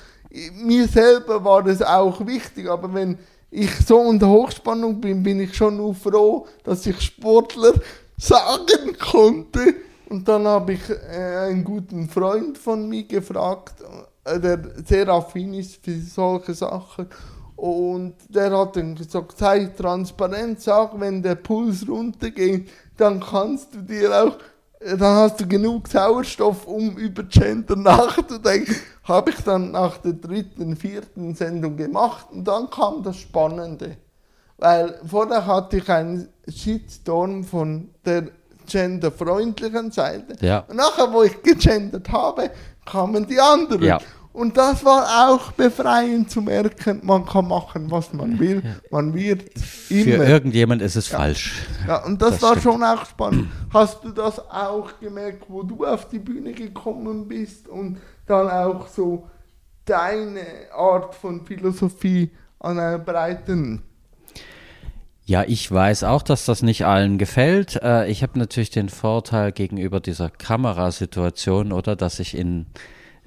[0.55, 2.71] mir selber war das auch wichtig.
[2.71, 3.19] Aber wenn
[3.55, 7.75] ich so unter Hochspannung bin, bin ich schon nur froh, dass ich Sportler
[8.19, 9.75] sagen konnte.
[10.09, 13.75] Und dann habe ich äh, einen guten Freund von mir gefragt,
[14.25, 17.07] äh, der sehr affin ist für solche Sachen.
[17.57, 23.83] Und der hat dann gesagt, sei transparent, sag, wenn der Puls runtergeht, dann kannst du
[23.83, 24.37] dir auch,
[24.85, 28.75] dann hast du genug Sauerstoff, um über Gender nachzudenken.
[29.05, 33.97] Habe ich dann nach der dritten, vierten Sendung gemacht und dann kam das Spannende.
[34.57, 38.29] Weil vorher hatte ich einen Shitstorm von der
[38.66, 40.37] genderfreundlichen Seite.
[40.44, 40.61] Ja.
[40.61, 42.51] Und nachher, wo ich gegendert habe,
[42.87, 43.83] kamen die anderen.
[43.83, 43.99] Ja.
[44.35, 48.62] Und das war auch befreiend zu merken, man kann machen, was man will.
[48.90, 50.27] Man wird Für immer.
[50.27, 51.55] irgendjemand ist es falsch.
[51.87, 52.62] Ja, und das, Das war stimmt.
[52.64, 53.49] schon auch spannend.
[53.73, 58.88] Hast du das auch gemerkt, wo du auf die Bühne gekommen bist und dann auch
[58.88, 59.31] so
[59.85, 60.40] deine
[60.77, 63.83] Art von Philosophie an einer breiten
[65.27, 67.77] Ja, ich weiß auch, dass das nicht allen gefällt.
[67.83, 72.66] Äh, ich habe natürlich den Vorteil gegenüber dieser Kamerasituation, oder, dass ich in,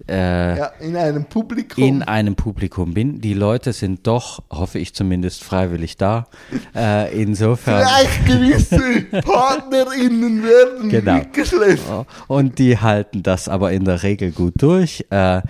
[0.08, 1.84] äh, ja, in einem Publikum.
[1.84, 3.20] in einem Publikum bin.
[3.22, 6.28] Die Leute sind doch, hoffe ich zumindest, freiwillig da.
[6.76, 7.86] Äh, insofern.
[7.86, 11.16] Vielleicht gewisse PartnerInnen werden Genau.
[11.16, 11.82] mitgeschleppt.
[12.28, 15.06] Und die halten das aber in der Regel gut durch.
[15.10, 15.42] Äh,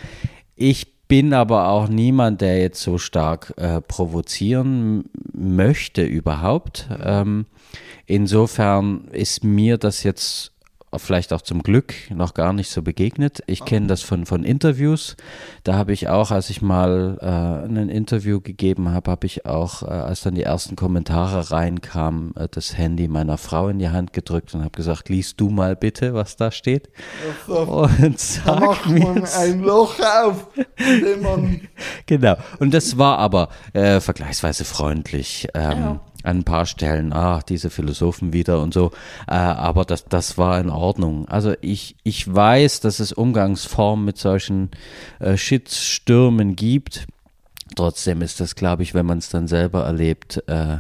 [0.55, 6.89] ich bin aber auch niemand, der jetzt so stark äh, provozieren möchte überhaupt.
[7.01, 7.45] Ähm,
[8.05, 10.51] insofern ist mir das jetzt
[10.95, 13.43] vielleicht auch zum Glück noch gar nicht so begegnet.
[13.45, 15.17] Ich kenne das von, von Interviews.
[15.63, 19.83] Da habe ich auch, als ich mal äh, ein Interview gegeben habe, habe ich auch,
[19.83, 24.13] äh, als dann die ersten Kommentare reinkamen, äh, das Handy meiner Frau in die Hand
[24.13, 26.89] gedrückt und habe gesagt, liest du mal bitte, was da steht.
[27.47, 30.47] Also, Und sag macht man ein Loch auf,
[32.05, 32.35] Genau.
[32.59, 35.47] Und das war aber äh, vergleichsweise freundlich.
[35.53, 38.91] Ähm, An ein paar Stellen, ach, diese Philosophen wieder und so.
[39.27, 41.27] Äh, aber das, das war in Ordnung.
[41.29, 44.71] Also ich, ich weiß, dass es Umgangsformen mit solchen
[45.19, 47.07] äh, Shitstürmen gibt.
[47.75, 50.77] Trotzdem ist das, glaube ich, wenn man es dann selber erlebt, äh,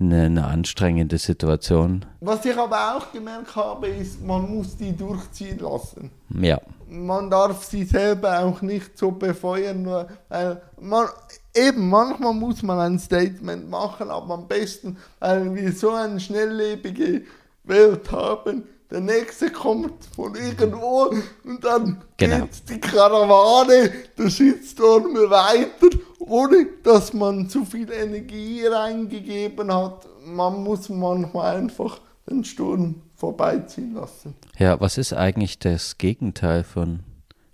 [0.00, 2.04] eine, eine anstrengende Situation.
[2.20, 6.10] Was ich aber auch gemerkt habe, ist, man muss die durchziehen lassen.
[6.30, 6.60] Ja.
[6.88, 11.06] Man darf sie selber auch nicht so befeuern, nur weil man,
[11.54, 17.22] eben, manchmal muss man ein Statement machen, aber am besten, weil wir so eine schnelllebige
[17.64, 18.64] Welt haben.
[18.90, 21.12] Der nächste kommt von irgendwo
[21.44, 22.40] und dann Genau.
[22.46, 30.06] geht die Karawane, der Shitstorm weiter, ohne dass man zu viel Energie reingegeben hat.
[30.26, 34.34] Man muss manchmal einfach den Sturm vorbeiziehen lassen.
[34.58, 37.00] Ja, was ist eigentlich das Gegenteil von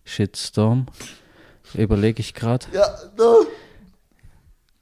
[0.05, 0.87] Shitstorm?
[1.75, 2.67] Überlege ich gerade.
[2.73, 2.87] Ja,
[3.17, 3.35] da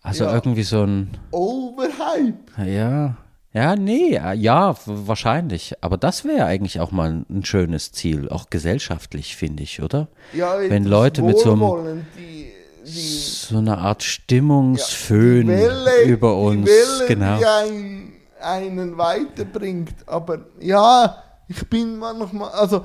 [0.02, 0.34] Also Ja.
[0.34, 2.34] irgendwie so ein, Overhype.
[2.64, 3.16] ja,
[3.52, 5.74] ja, nee, ja, wahrscheinlich.
[5.82, 10.08] Aber das wäre eigentlich auch mal ein schönes Ziel, auch gesellschaftlich, finde ich, oder?
[10.32, 12.50] Ja, Wenn Leute mit so einem- die,
[12.84, 17.38] die, So eine Art Stimmungsföhn die Welle, über uns, Welle, genau.
[17.38, 19.94] die ein, einen weiterbringt.
[20.06, 22.84] Aber ja, ich bin manchmal, also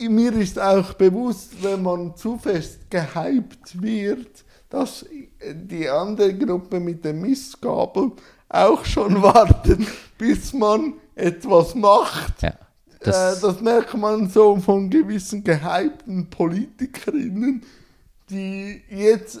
[0.00, 5.06] mir ist auch bewusst, wenn man zu fest gehypt wird, dass
[5.40, 8.12] die andere Gruppe mit der Missgabel
[8.48, 12.42] auch schon warten, bis man etwas macht.
[12.42, 12.54] Ja,
[13.00, 17.62] Das, äh, das merkt man so von gewissen gehypten Politikerinnen,
[18.30, 19.40] die jetzt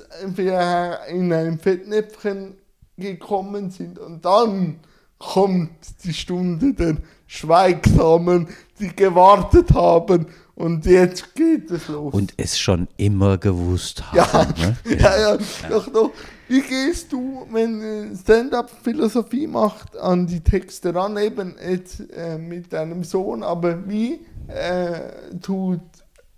[1.08, 2.54] in ein Fettnäpfchen
[2.96, 3.98] gekommen sind.
[3.98, 4.80] Und dann
[5.18, 5.70] kommt
[6.04, 10.26] die Stunde der Schweigsamen, die gewartet haben.
[10.58, 12.12] Und jetzt geht es los.
[12.12, 14.54] und es schon immer gewusst haben.
[14.58, 14.98] ja, Ne?
[14.98, 15.38] ja, ja,
[15.70, 16.10] Doch, doch.
[16.48, 22.72] Wie gehst du, wenn äh, Stand-up-Philosophie macht, an die Texte ran, eben jetzt äh, mit
[22.72, 24.18] deinem Sohn, aber wie
[24.48, 25.80] äh, tut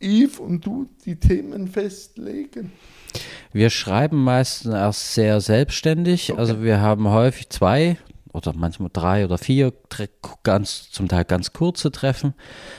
[0.02, 2.72] Yves und du die Themen festlegen?
[3.54, 6.36] Wir schreiben meistens erst sehr selbstständig.
[6.36, 7.96] Also wir haben häufig zwei
[8.32, 9.72] oder manchmal drei oder vier
[10.42, 12.34] ganz zum Teil ganz kurze Treffen.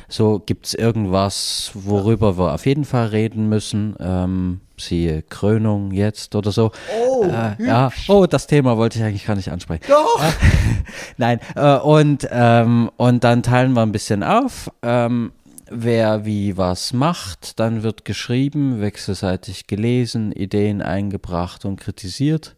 [0.08, 3.96] So gibt es irgendwas, worüber wir auf jeden Fall reden müssen.
[4.00, 6.72] Ähm, siehe Krönung jetzt oder so.
[6.98, 7.92] Oh, äh, ja.
[8.08, 9.84] Oh, das Thema wollte ich eigentlich gar nicht ansprechen.
[9.88, 10.24] Doch!
[11.18, 15.32] Nein, äh, und, ähm, und dann teilen wir ein bisschen auf, ähm,
[15.70, 17.60] wer wie was macht.
[17.60, 22.56] Dann wird geschrieben, wechselseitig gelesen, Ideen eingebracht und kritisiert.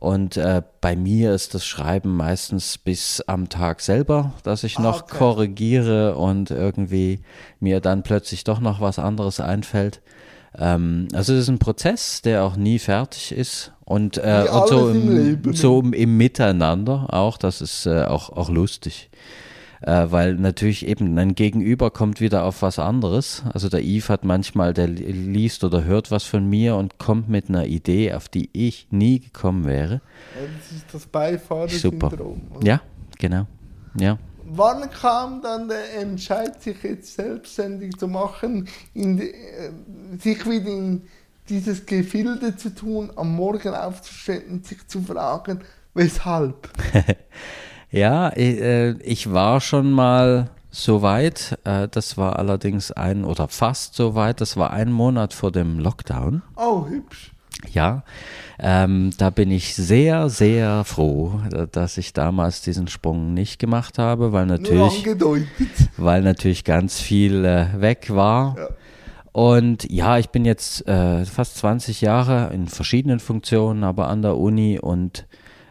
[0.00, 4.82] Und äh, bei mir ist das Schreiben meistens bis am Tag selber, dass ich Ah,
[4.82, 5.18] noch okay.
[5.18, 7.20] korrigiere und irgendwie
[7.60, 10.00] mir dann plötzlich doch noch was anderes einfällt.
[10.58, 14.88] Ähm, also es ist ein Prozess, der auch nie fertig ist und, äh, und so,
[14.88, 19.10] im im, so im, im Miteinander auch, das ist äh, auch, auch lustig.
[19.82, 23.42] Äh, weil natürlich eben ein Gegenüber kommt wieder auf was anderes.
[23.54, 27.30] Also der Yves hat manchmal, der li- liest oder hört was von mir und kommt
[27.30, 30.02] mit einer Idee, auf die ich nie gekommen wäre.
[30.34, 31.18] Das ist das Super.
[31.20, 32.42] Beifahrersyndrom.
[32.62, 32.82] Ja,
[33.18, 33.46] genau.
[33.98, 34.18] Ja.
[34.52, 39.30] Wann kam dann der Entscheid, sich jetzt selbstständig zu machen, in äh,
[40.18, 41.02] sich wieder in
[41.48, 45.60] dieses Gefilde zu tun, am Morgen aufzustehen und sich zu fragen,
[45.94, 46.68] weshalb?
[47.90, 51.58] Ja, ich, äh, ich war schon mal so weit.
[51.64, 54.40] Äh, das war allerdings ein oder fast so weit.
[54.40, 56.42] Das war ein Monat vor dem Lockdown.
[56.56, 57.32] Oh, hübsch.
[57.72, 58.04] Ja,
[58.58, 61.40] ähm, da bin ich sehr, sehr froh,
[61.72, 65.06] dass ich damals diesen Sprung nicht gemacht habe, weil natürlich,
[65.98, 68.56] weil natürlich ganz viel äh, weg war.
[68.56, 68.68] Ja.
[69.32, 74.36] Und ja, ich bin jetzt äh, fast 20 Jahre in verschiedenen Funktionen, aber an der
[74.36, 75.26] Uni und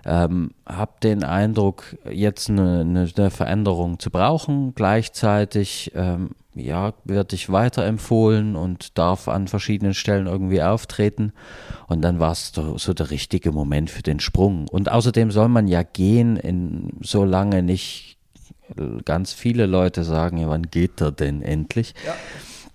[0.09, 4.73] ähm, habe den Eindruck, jetzt eine, eine, eine Veränderung zu brauchen.
[4.73, 11.31] Gleichzeitig ähm, ja, werde ich weiterempfohlen und darf an verschiedenen Stellen irgendwie auftreten.
[11.87, 14.67] Und dann war es so, so der richtige Moment für den Sprung.
[14.67, 18.17] Und außerdem soll man ja gehen, in, so lange nicht
[19.05, 21.93] ganz viele Leute sagen, ja, wann geht er denn endlich?
[22.05, 22.15] Ja.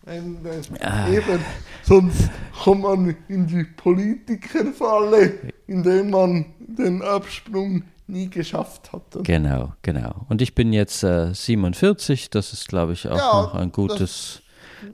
[0.06, 1.08] Ah.
[1.08, 1.40] Eben,
[1.82, 2.30] sonst
[2.62, 9.02] kommt man in die Politikerfalle, indem man den Absprung nie geschafft hat.
[9.22, 10.26] Genau, genau.
[10.28, 14.42] Und ich bin jetzt äh, 47, das ist, glaube ich, auch Ja, noch ein gutes,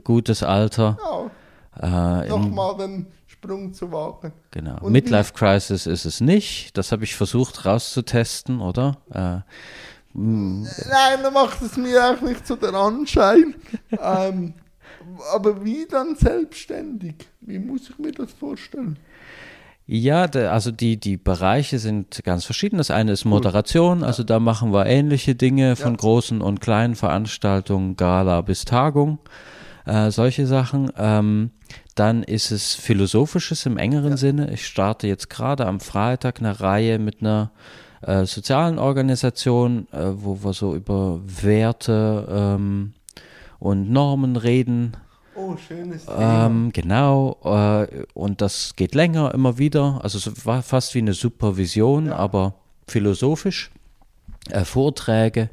[0.03, 0.97] gutes Alter.
[1.03, 4.31] Ja, Äh, nochmal den Sprung zu wagen.
[4.51, 4.77] genau.
[4.81, 6.77] Und Midlife Crisis ist es nicht.
[6.77, 8.97] Das habe ich versucht rauszutesten, oder?
[9.09, 9.39] Äh,
[10.13, 13.55] Nein, da macht es mir auch nicht so den Anschein.
[13.91, 14.53] ähm,
[15.33, 17.15] aber wie dann selbstständig?
[17.41, 18.97] Wie muss ich mir das vorstellen?
[19.87, 22.77] Ja, de, also die, die Bereiche sind ganz verschieden.
[22.77, 25.97] Das eine ist Moderation, also da machen wir ähnliche Dinge von Ja.
[25.97, 29.19] großen und kleinen Veranstaltungen, Gala bis Tagung,
[29.85, 30.91] äh, solche Sachen.
[30.97, 31.51] Ähm,
[31.95, 34.53] dann ist es Philosophisches im engeren Sinne.
[34.53, 37.51] Ich starte jetzt gerade am Freitag eine Reihe mit einer
[38.01, 42.93] äh, sozialen Organisation, äh, wo wir so über Werte ähm,
[43.61, 44.97] und Normen reden.
[45.35, 46.47] Oh, schönes Thema.
[46.47, 51.13] Ähm, genau, äh, und das geht länger immer wieder, also so war fast wie eine
[51.13, 52.55] Supervision, aber
[52.87, 53.71] philosophisch.
[54.49, 55.49] Äh, Vorträge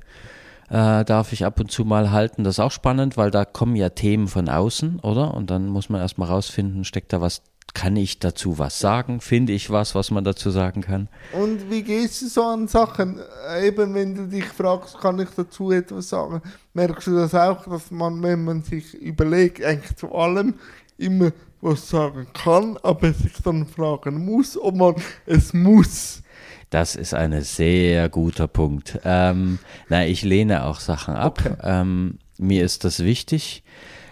[0.70, 3.76] äh, darf ich ab und zu mal halten, das ist auch spannend, weil da kommen
[3.76, 5.34] ja Themen von außen, oder?
[5.34, 7.42] Und dann muss man erstmal rausfinden, steckt da was,
[7.78, 9.20] kann ich dazu was sagen?
[9.20, 11.08] Finde ich was, was man dazu sagen kann?
[11.32, 13.20] Und wie gehst du so an Sachen?
[13.48, 16.42] Äh, Eben, wenn du dich fragst, kann ich dazu etwas sagen?
[16.74, 20.54] Merkst du das auch, dass man, wenn man sich überlegt, eigentlich zu allem
[20.96, 26.22] immer was sagen kann, aber sich dann fragen muss, ob man es muss?
[26.70, 28.98] Das ist ein sehr guter Punkt.
[29.04, 31.38] Ähm, na, ich lehne auch Sachen ab.
[31.44, 31.54] Okay.
[31.62, 33.62] Ähm, mir ist das wichtig,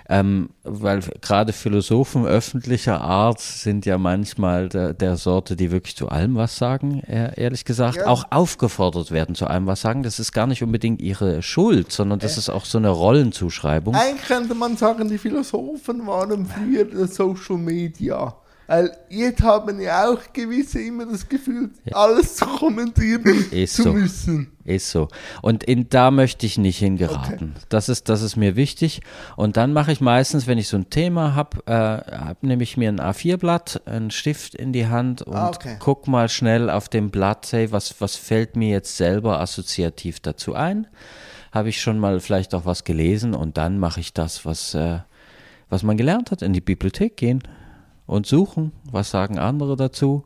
[0.09, 6.09] ähm, weil gerade Philosophen öffentlicher Art sind ja manchmal der, der Sorte, die wirklich zu
[6.09, 7.97] allem was sagen, ehr- ehrlich gesagt.
[7.97, 8.07] Ja.
[8.07, 10.03] Auch aufgefordert werden zu allem was sagen.
[10.03, 13.95] Das ist gar nicht unbedingt ihre Schuld, sondern das ist auch so eine Rollenzuschreibung.
[13.95, 18.35] Eigentlich könnte man sagen, die Philosophen waren früher Social Media.
[18.67, 23.93] Weil jetzt haben ja auch gewisse immer das Gefühl, alles zu kommentieren Ist zu so.
[23.93, 24.51] müssen.
[24.65, 25.07] Ist so.
[25.41, 27.55] Und in, da möchte ich nicht hingeraten.
[27.69, 29.03] Das, ist, das ist mir wichtig.
[29.37, 32.77] Und dann mache ich meistens, wenn ich so ein Thema habe, äh, hab, nehme ich
[32.77, 35.77] mir ein A4-Blatt, einen Stift in die Hand und Ah, okay.
[35.79, 40.55] guck mal schnell auf dem Blatt, hey, was, was fällt mir jetzt selber assoziativ dazu
[40.55, 40.89] ein?
[41.53, 44.99] Habe ich schon mal vielleicht auch was gelesen und dann mache ich das, was, äh,
[45.71, 47.43] was man gelernt hat, in die Bibliothek gehen
[48.07, 50.25] und suchen, was sagen andere dazu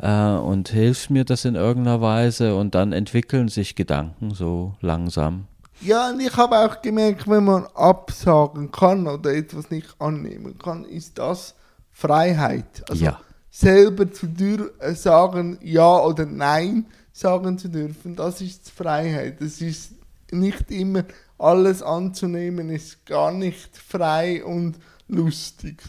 [0.00, 5.46] äh, und hilft mir das in irgendeiner Weise und dann entwickeln sich Gedanken so langsam.
[5.80, 10.84] Ja, und ich habe auch gemerkt, wenn man absagen kann oder etwas nicht annehmen kann,
[10.84, 11.54] ist das
[11.92, 12.84] Freiheit.
[12.88, 13.20] Also Ja.
[13.50, 19.40] selber zu dür äh, sagen ja oder nein sagen zu dürfen, das ist Freiheit.
[19.40, 19.92] Das ist
[20.32, 21.04] nicht immer
[21.38, 24.76] alles anzunehmen, ist gar nicht frei und
[25.08, 25.82] lustig.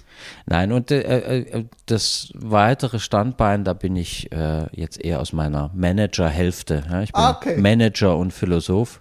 [0.45, 1.01] Nein, und äh,
[1.39, 6.83] äh, das weitere Standbein, da bin ich äh, jetzt eher aus meiner Manager-Hälfte.
[6.89, 7.01] Ja?
[7.01, 7.57] Ich bin Ah, okay.
[7.59, 8.99] Manager und Philosoph.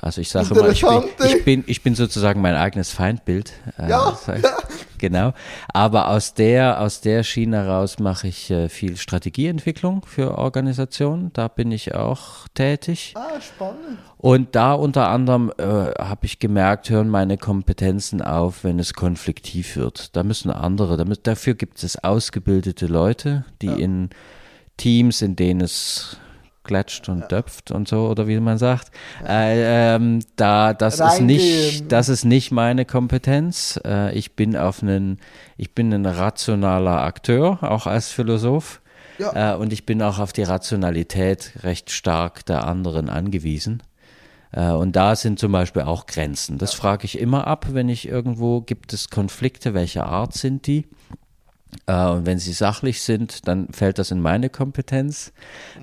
[0.00, 3.52] Also ich sage immer, ich bin, ich, bin, ich bin sozusagen mein eigenes Feindbild.
[3.78, 4.56] Äh, Ja, sag- ja.
[4.98, 5.32] Genau.
[5.72, 11.32] Aber aus der, aus der Schiene heraus mache ich äh, viel Strategieentwicklung für Organisationen.
[11.34, 13.14] Da bin ich auch tätig.
[13.16, 13.98] Ah, spannend.
[14.16, 19.76] Und da unter anderem äh, habe ich gemerkt, hören meine Kompetenzen auf, wenn es konfliktiv
[19.76, 20.16] wird.
[20.16, 24.10] Da müssen andere, da mü- dafür gibt es ausgebildete Leute, die in
[24.76, 26.16] Teams, in denen es
[26.68, 28.90] klatscht und döpft und so, oder wie man sagt,
[29.26, 31.26] äh, ähm, da, das ist Reingehen.
[31.26, 33.80] nicht, das ist nicht meine Kompetenz.
[33.84, 35.18] Äh, ich bin auf einen,
[35.56, 38.80] ich bin ein rationaler Akteur, auch als Philosoph.
[39.18, 39.54] Ja.
[39.54, 43.82] Äh, und ich bin auch auf die Rationalität recht stark der anderen angewiesen.
[44.52, 46.58] Äh, und da sind zum Beispiel auch Grenzen.
[46.58, 50.86] Das frage ich immer ab, wenn ich irgendwo, gibt es Konflikte, welcher Art sind die?
[51.86, 55.32] Äh, und wenn sie sachlich sind, dann fällt das in meine Kompetenz.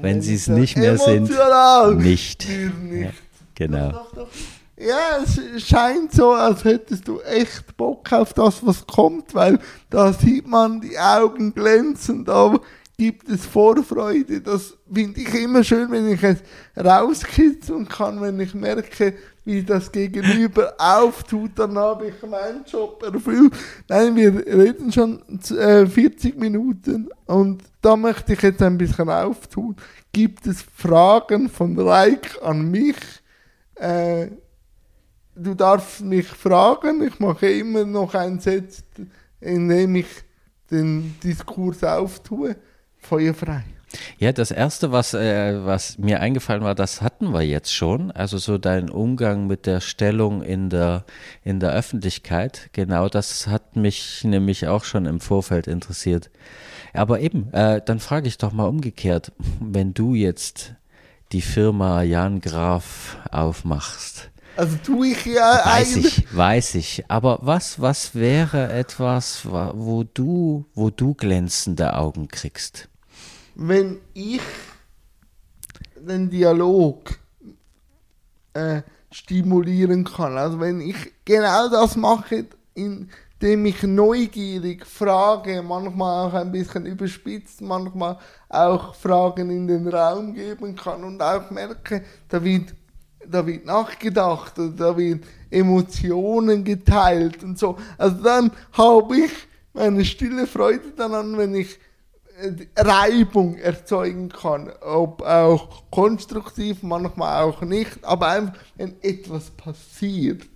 [0.01, 1.29] Wenn sie es nicht mehr sind,
[1.97, 2.47] nicht.
[2.47, 2.47] Nicht.
[2.47, 3.09] Ja,
[3.55, 3.91] genau.
[3.91, 4.27] Doch, doch.
[4.77, 9.59] Ja, es scheint so, als hättest du echt Bock auf das, was kommt, weil
[9.89, 12.53] da sieht man die Augen glänzen, da
[12.97, 14.41] gibt es Vorfreude.
[14.41, 16.39] Das finde ich immer schön, wenn ich es
[16.77, 23.53] rauskitzeln kann, wenn ich merke, wie das Gegenüber auftut, dann habe ich meinen Job erfüllt.
[23.87, 25.21] Nein, wir reden schon
[25.51, 29.75] äh, 40 Minuten und da möchte ich jetzt ein bisschen auftun.
[30.11, 32.95] Gibt es Fragen von Reik an mich?
[33.75, 34.29] Äh,
[35.35, 38.83] du darfst mich fragen, ich mache immer noch einen Satz,
[39.39, 40.07] in dem ich
[40.71, 42.55] den Diskurs auftue.
[43.05, 43.63] Feuerfrei.
[44.17, 48.11] Ja, das erste, was, äh, was mir eingefallen war, das hatten wir jetzt schon.
[48.11, 51.05] Also so dein Umgang mit der Stellung in der,
[51.43, 52.69] in der Öffentlichkeit.
[52.73, 56.29] Genau, das hat mich nämlich auch schon im Vorfeld interessiert.
[56.93, 59.31] Aber eben, äh, dann frage ich doch mal umgekehrt,
[59.61, 60.73] wenn du jetzt
[61.31, 64.29] die Firma Jan Graf aufmachst.
[64.57, 66.17] Also tue ich ja Weiß eigentlich.
[66.19, 67.03] ich, weiß ich.
[67.09, 72.89] Aber was, was wäre etwas, wa- wo du, wo du glänzende Augen kriegst?
[73.55, 74.41] Wenn ich
[75.95, 77.09] den Dialog
[78.53, 78.81] äh,
[79.11, 86.51] stimulieren kann, also wenn ich genau das mache, indem ich neugierig frage, manchmal auch ein
[86.51, 92.75] bisschen überspitzt, manchmal auch Fragen in den Raum geben kann und auch merke, da wird,
[93.25, 97.77] da wird nachgedacht, da wird Emotionen geteilt und so.
[97.97, 99.31] Also dann habe ich
[99.73, 101.79] meine stille Freude daran, wenn ich
[102.75, 110.49] Reibung erzeugen kann, ob auch konstruktiv, manchmal auch nicht, aber einfach, wenn etwas passiert.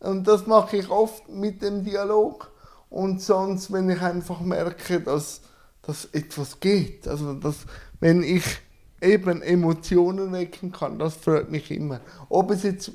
[0.00, 2.50] Und das mache ich oft mit dem Dialog.
[2.90, 5.42] Und sonst, wenn ich einfach merke, dass,
[5.82, 7.58] dass etwas geht, also dass,
[8.00, 8.44] wenn ich
[9.00, 12.00] eben Emotionen wecken kann, das freut mich immer.
[12.28, 12.90] Ob es jetzt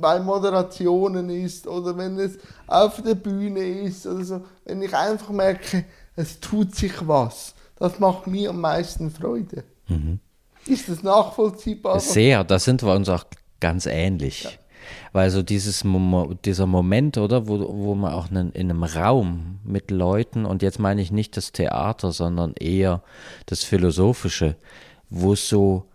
[0.00, 5.84] bei Moderationen ist oder wenn es auf der Bühne ist oder wenn ich einfach merke,
[6.16, 9.64] es tut sich was, das macht mir am meisten Freude.
[10.66, 12.00] Ist das nachvollziehbar?
[12.00, 13.24] Sehr, da sind wir uns auch
[13.60, 14.58] ganz ähnlich.
[15.12, 15.84] Weil so dieses
[16.44, 21.00] dieser Moment, oder, wo, wo man auch in einem Raum mit Leuten, und jetzt meine
[21.00, 22.12] ich nicht das Theater,
[22.60, 23.02] eher
[23.46, 24.56] das Philosophische,
[25.08, 25.86] wo so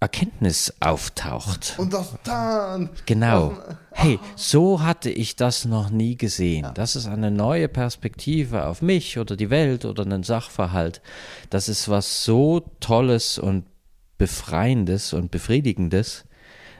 [0.00, 1.74] Erkenntnis auftaucht.
[1.78, 2.90] Und das dann.
[3.06, 3.50] Genau.
[3.50, 6.70] Das, Hey, so hatte ich das noch nie gesehen.
[6.74, 11.02] Das ist eine neue Perspektive auf mich oder die Welt oder einen Sachverhalt.
[11.50, 13.64] Das ist was so Tolles und
[14.16, 16.26] Befreiendes und Befriedigendes.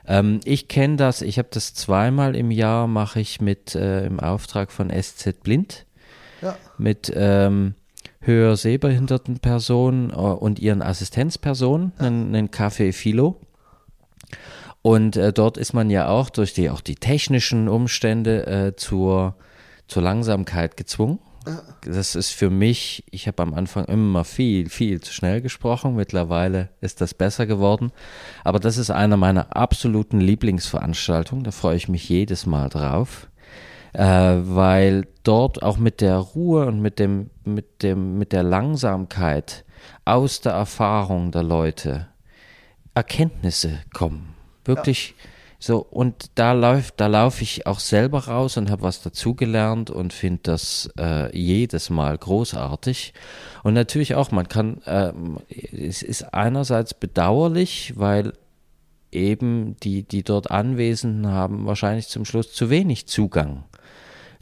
[0.07, 4.21] Ähm, ich kenne das, ich habe das zweimal im Jahr, mache ich mit äh, im
[4.21, 5.87] Auftrag von SZ Blind
[6.41, 6.57] ja.
[6.79, 7.75] mit ähm,
[8.21, 13.41] höher sehbehinderten Personen äh, und ihren Assistenzpersonen, einen, einen Café Philo.
[14.89, 19.35] Und äh, dort ist man ja auch durch die, auch die technischen Umstände äh, zur,
[19.87, 21.19] zur Langsamkeit gezwungen.
[21.85, 25.95] Das ist für mich, ich habe am Anfang immer viel, viel zu schnell gesprochen.
[25.95, 27.93] Mittlerweile ist das besser geworden.
[28.45, 31.45] Aber das ist einer meiner absoluten Lieblingsveranstaltungen.
[31.45, 33.29] Da freue ich mich jedes Mal drauf
[33.93, 39.67] äh, weil dort auch mit der Ruhe und mit dem, mit dem, mit der Langsamkeit
[40.07, 42.09] aus der Erfahrung der Leute
[42.95, 44.38] Erkenntnisse kommen.
[44.69, 45.15] Wirklich
[45.61, 50.13] so, und da läuft, da laufe ich auch selber raus und habe was dazugelernt und
[50.13, 53.13] finde das äh, jedes Mal großartig.
[53.65, 55.13] Und natürlich auch, man kann, äh,
[55.49, 58.35] es ist einerseits bedauerlich, weil
[59.11, 63.65] eben die, die dort Anwesenden haben wahrscheinlich zum Schluss zu wenig Zugang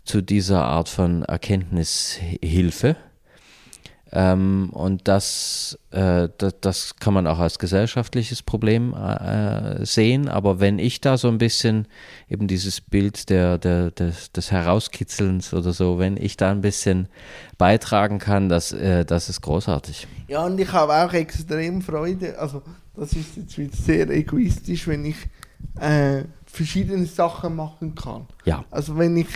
[0.04, 2.96] zu dieser Art von Erkenntnishilfe.
[4.18, 10.30] Ähm, und das, äh, das, das, kann man auch als gesellschaftliches Problem äh, sehen.
[10.30, 11.86] Aber wenn ich da so ein bisschen
[12.26, 17.08] eben dieses Bild der, der, des, des Herauskitzelns oder so, wenn ich da ein bisschen
[17.58, 20.06] beitragen kann, das, äh, das ist großartig.
[20.28, 22.38] Ja, und ich habe auch extrem Freude.
[22.38, 22.62] Also,
[22.96, 25.16] das ist jetzt wieder sehr egoistisch, wenn ich
[25.78, 28.26] äh, verschiedene Sachen machen kann.
[28.46, 28.64] Ja.
[28.70, 29.28] Also, wenn ich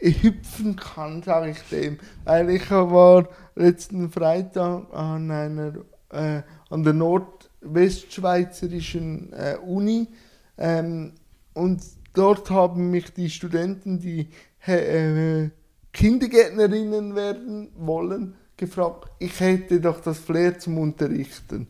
[0.00, 1.98] hüpfen kann, sage ich dem.
[2.24, 5.72] Weil ich war letzten Freitag an einer
[6.10, 10.08] äh, an der nordwestschweizerischen äh, Uni
[10.56, 11.12] ähm,
[11.54, 11.82] und
[12.14, 14.28] dort haben mich die Studenten, die
[14.66, 15.50] äh,
[15.92, 21.68] Kindergärtnerinnen werden wollen, gefragt, ich hätte doch das Flair zum Unterrichten.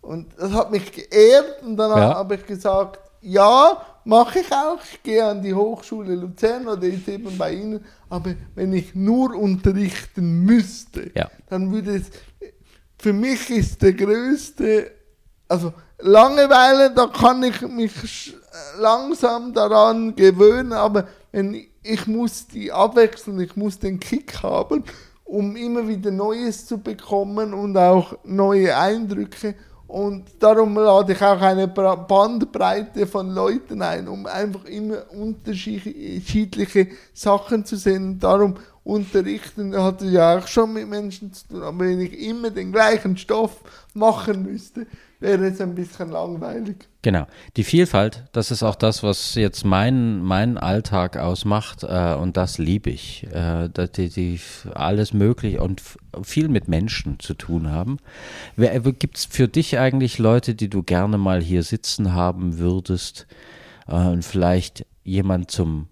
[0.00, 2.14] Und das hat mich geehrt und dann ja.
[2.14, 4.78] habe ich gesagt, ja, mache ich auch.
[4.82, 7.84] Ich gehe an die Hochschule Luzern oder jetzt eben bei Ihnen.
[8.08, 11.30] Aber wenn ich nur unterrichten müsste, ja.
[11.48, 12.10] dann würde es.
[12.98, 14.90] Für mich ist der größte.
[15.46, 18.34] Also Langeweile, da kann ich mich
[18.78, 24.84] langsam daran gewöhnen, aber wenn ich, ich muss die abwechseln, ich muss den Kick haben,
[25.24, 29.54] um immer wieder Neues zu bekommen und auch neue Eindrücke.
[29.88, 37.64] Und darum lade ich auch eine Bandbreite von Leuten ein, um einfach immer unterschiedliche Sachen
[37.64, 38.18] zu sehen.
[38.20, 41.62] Darum unterrichten hatte ja auch schon mit Menschen zu tun.
[41.62, 43.60] Aber wenn ich immer den gleichen Stoff
[43.94, 44.86] machen müsste,
[45.20, 46.88] wäre es ein bisschen langweilig.
[47.02, 47.26] Genau.
[47.56, 52.58] Die Vielfalt, das ist auch das, was jetzt meinen mein Alltag ausmacht äh, und das
[52.58, 53.26] liebe ich.
[53.32, 54.40] Äh, die, die,
[54.74, 55.82] alles möglich und
[56.22, 57.98] viel mit Menschen zu tun haben.
[58.56, 63.26] Gibt es für dich eigentlich Leute, die du gerne mal hier sitzen haben würdest
[63.86, 65.88] äh, und vielleicht jemand zum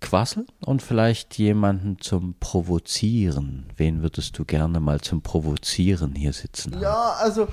[0.00, 3.66] Quasseln und vielleicht jemanden zum Provozieren?
[3.76, 6.82] Wen würdest du gerne mal zum Provozieren hier sitzen haben?
[6.82, 7.48] Ja, also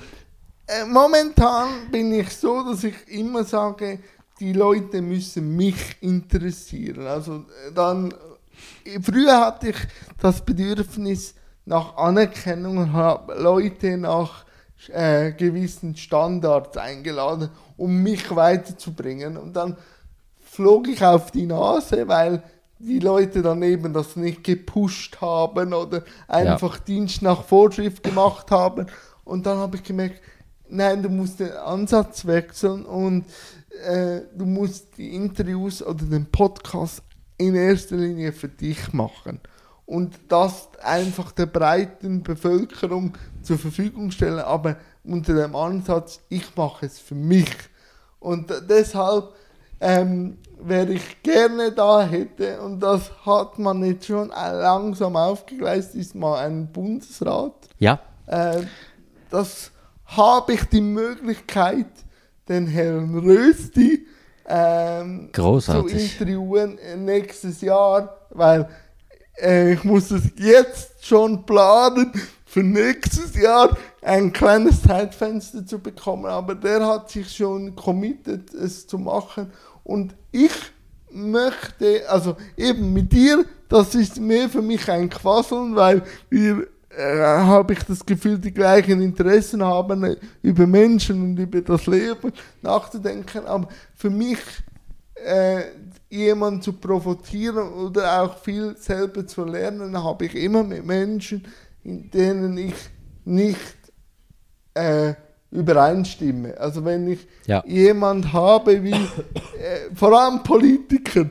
[0.66, 3.98] äh, momentan bin ich so, dass ich immer sage,
[4.40, 7.06] die Leute müssen mich interessieren.
[7.06, 8.12] Also äh, dann,
[8.84, 9.76] äh, früher hatte ich
[10.20, 11.34] das Bedürfnis
[11.66, 14.44] nach Anerkennung und habe Leute nach
[14.88, 19.36] äh, gewissen Standards eingeladen, um mich weiterzubringen.
[19.36, 19.76] Und dann
[20.40, 22.42] flog ich auf die Nase, weil
[22.78, 26.82] die Leute dann eben das nicht gepusht haben oder einfach ja.
[26.86, 28.86] Dienst nach Vorschrift gemacht haben.
[29.24, 30.20] Und dann habe ich gemerkt,
[30.74, 33.26] Nein, du musst den Ansatz wechseln und
[33.86, 37.00] äh, du musst die Interviews oder den Podcast
[37.38, 39.38] in erster Linie für dich machen
[39.86, 46.86] und das einfach der breiten Bevölkerung zur Verfügung stellen, aber unter dem Ansatz, ich mache
[46.86, 47.54] es für mich.
[48.18, 49.32] Und deshalb
[49.80, 56.16] ähm, wäre ich gerne da hätte, und das hat man jetzt schon langsam aufgegleist, ist
[56.16, 57.68] mal ein Bundesrat.
[57.78, 58.00] Ja.
[58.26, 58.62] Äh,
[59.30, 59.70] das
[60.06, 61.86] habe ich die Möglichkeit,
[62.48, 64.06] den Herrn Rösti
[64.46, 68.68] ähm, zu interviewen nächstes Jahr, weil
[69.40, 72.12] äh, ich muss es jetzt schon planen,
[72.54, 78.86] für nächstes Jahr ein kleines Zeitfenster zu bekommen, aber der hat sich schon committed, es
[78.86, 79.50] zu machen.
[79.82, 80.52] Und ich
[81.10, 87.22] möchte, also eben mit dir, das ist mehr für mich ein Quasseln, weil wir äh,
[87.22, 92.32] habe ich das Gefühl, die gleichen Interessen haben, äh, über Menschen und über das Leben
[92.62, 93.46] nachzudenken.
[93.46, 94.38] Aber für mich,
[95.14, 95.62] äh,
[96.10, 101.44] jemanden zu provozieren oder auch viel selber zu lernen, habe ich immer mit Menschen,
[101.82, 102.74] in denen ich
[103.24, 103.76] nicht
[104.74, 105.14] äh,
[105.50, 106.58] übereinstimme.
[106.58, 107.62] Also wenn ich ja.
[107.66, 111.26] jemand habe wie, äh, vor allem Politiker,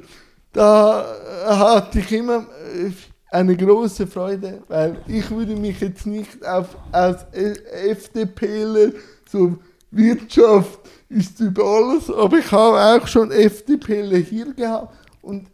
[0.51, 1.05] da
[1.45, 2.45] hatte ich immer
[2.75, 2.91] äh,
[3.33, 8.91] eine große Freude, weil ich würde mich jetzt nicht auf, als FDPler,
[9.27, 9.57] so
[9.89, 10.79] Wirtschaft
[11.09, 15.47] ist über alles, aber ich habe auch schon FDPler hier gehabt und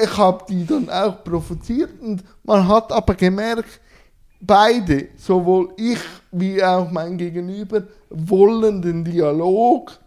[0.00, 3.80] ich habe die dann auch provoziert und man hat aber gemerkt,
[4.40, 9.98] beide, sowohl ich wie auch mein Gegenüber, wollen den Dialog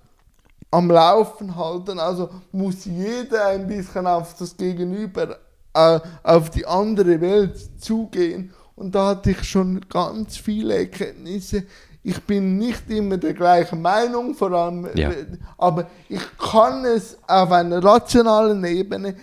[0.70, 2.00] am Laufen halten.
[2.00, 5.38] Also muss jeder ein bisschen auf das Gegenüber
[5.76, 8.54] äh, auf die andere Welt zugehen.
[8.76, 11.64] Und da hatte ich schon ganz viele Erkenntnisse.
[12.02, 15.12] Ich bin nicht immer der gleichen Meinung, vor allem, ja.
[15.58, 19.16] aber ich kann es auf einer rationalen Ebene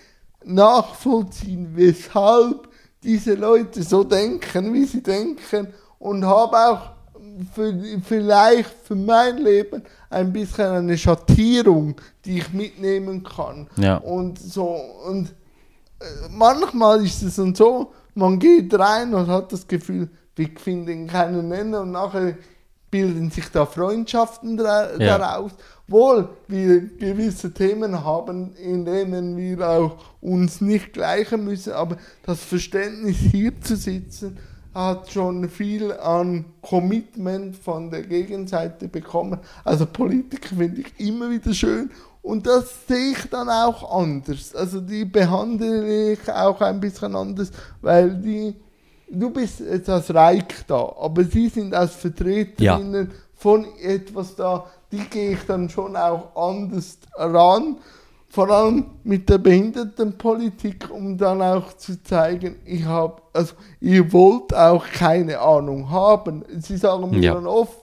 [0.45, 2.69] nachvollziehen, weshalb
[3.03, 6.91] diese Leute so denken, wie sie denken und habe auch
[7.55, 7.73] für,
[8.05, 11.95] vielleicht für mein Leben ein bisschen eine Schattierung,
[12.25, 13.69] die ich mitnehmen kann.
[13.77, 13.99] Ja.
[13.99, 14.77] Und so
[15.07, 15.33] und
[16.31, 21.49] manchmal ist es dann so, man geht rein und hat das Gefühl, wir finden keinen
[21.49, 22.37] Nenner und nachher
[22.91, 25.17] bilden sich da Freundschaften dra- Ja.
[25.19, 25.53] daraus.
[25.89, 32.41] Wohl, wir gewisse Themen haben, in denen wir auch uns nicht gleichen müssen, aber das
[32.45, 34.39] Verständnis hier zu sitzen,
[34.75, 39.39] hat schon viel an Commitment von der Gegenseite bekommen.
[39.65, 41.91] Also Politiker finde ich immer wieder schön
[42.23, 44.55] und das sehe ich dann auch anders.
[44.55, 47.51] Also die behandle ich auch ein bisschen anders,
[47.81, 48.55] weil die,
[49.11, 55.01] du bist jetzt als Reich da, aber sie sind als Vertreterinnen von etwas da, die
[55.11, 57.77] gehe ich dann schon auch anders ran.
[58.29, 64.55] Vor allem mit der Behindertenpolitik, um dann auch zu zeigen, ich habe, also ihr wollt
[64.55, 66.45] auch keine Ahnung haben.
[66.59, 67.35] Sie sagen mir Ja.
[67.35, 67.79] dann oft,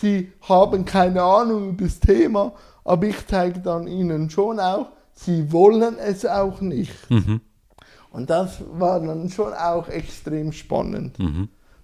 [0.00, 2.52] sie haben keine Ahnung über das Thema,
[2.84, 6.92] aber ich zeige dann ihnen schon auch, sie wollen es auch nicht.
[8.10, 11.16] Und das war dann schon auch extrem spannend.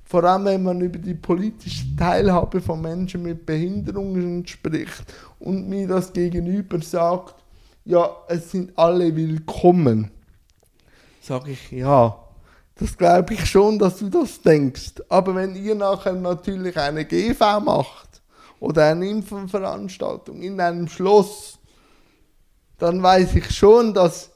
[0.05, 5.05] Vor allem, wenn man über die politische Teilhabe von Menschen mit Behinderungen spricht
[5.38, 7.34] und mir das Gegenüber sagt,
[7.84, 10.11] ja, es sind alle willkommen.
[11.20, 12.16] Sage ich, ja,
[12.76, 15.03] das glaube ich schon, dass du das denkst.
[15.09, 18.07] Aber wenn ihr nachher natürlich eine GV macht
[18.61, 21.59] oder eine Impfveranstaltung in einem Schloss,
[22.78, 24.30] dann weiß ich schon, dass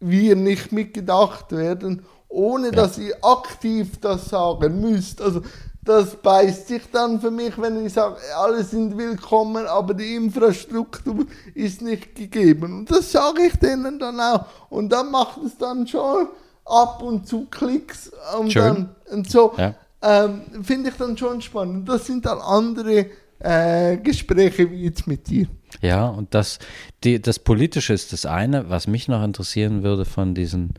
[0.00, 5.20] wir nicht mitgedacht werden, ohne dass ihr aktiv das sagen müsst.
[5.20, 5.42] Also
[5.84, 11.26] das beißt sich dann für mich, wenn ich sage, alle sind willkommen, aber die Infrastruktur
[11.54, 12.80] ist nicht gegeben.
[12.80, 14.44] Und das sage ich denen dann auch.
[14.70, 16.28] Und dann macht es dann schon
[16.64, 18.62] ab und zu Klicks und Schön.
[18.62, 19.52] dann und so.
[19.56, 19.74] Ja.
[20.02, 21.88] Ähm, Finde ich dann schon spannend.
[21.88, 23.06] Das sind dann andere
[23.42, 25.46] äh, Gespräche wie jetzt mit dir.
[25.80, 26.58] Ja, und das,
[27.02, 30.74] die, das Politische ist das eine, was mich noch interessieren würde von diesen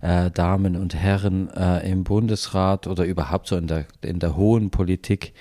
[0.00, 4.70] äh, Damen und Herren äh, im Bundesrat oder überhaupt so in der, in der hohen
[4.70, 5.32] Politik,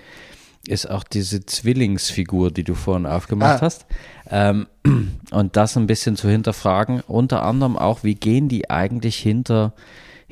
[0.66, 3.66] ist auch diese Zwillingsfigur, die du vorhin aufgemacht Ah.
[3.66, 3.86] hast.
[4.30, 4.68] Ähm,
[5.32, 9.74] und das ein bisschen zu hinterfragen, unter anderem auch, wie gehen die eigentlich hinter,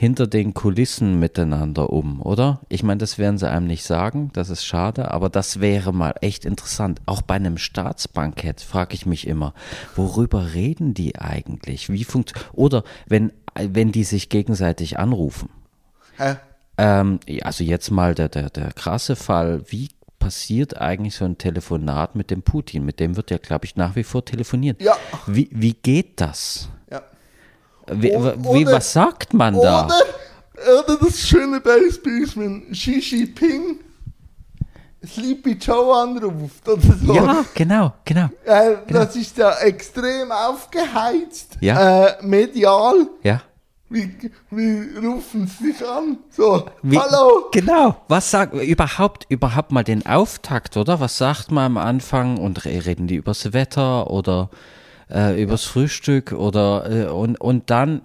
[0.01, 2.61] hinter den Kulissen miteinander um, oder?
[2.69, 6.15] Ich meine, das werden sie einem nicht sagen, das ist schade, aber das wäre mal
[6.21, 6.99] echt interessant.
[7.05, 9.53] Auch bei einem Staatsbankett frage ich mich immer,
[9.95, 11.91] worüber reden die eigentlich?
[11.91, 15.49] Wie funkt oder wenn, wenn die sich gegenseitig anrufen?
[16.17, 16.37] Hä?
[16.79, 22.15] Ähm, also jetzt mal der, der, der krasse Fall, wie passiert eigentlich so ein Telefonat
[22.15, 22.85] mit dem Putin?
[22.85, 24.81] Mit dem wird ja, glaube ich, nach wie vor telefoniert.
[24.81, 24.97] Ja.
[25.27, 26.69] Wie, wie geht das?
[27.91, 29.85] Wie, O- wie, oder- was sagt man da?
[29.85, 33.79] Oder, oder das schöne Beispiel ist, wenn Xi Jinping
[35.05, 37.13] Sleepy Joe anruft oder so.
[37.13, 38.29] Ja, genau, genau.
[38.45, 42.05] Äh, Das ist ja extrem aufgeheizt, Ja.
[42.05, 43.07] äh, medial.
[43.23, 43.41] Ja.
[43.89, 44.09] Wie,
[44.51, 46.19] wie rufen sie sich an?
[46.29, 47.47] So, Wie, hallo.
[47.51, 47.97] Genau.
[48.07, 50.99] Was sagt überhaupt überhaupt mal den Auftakt, oder?
[50.99, 54.49] Was sagt man am Anfang und re- reden die übers Wetter oder
[55.13, 58.01] äh, übers Frühstück oder äh, und und dann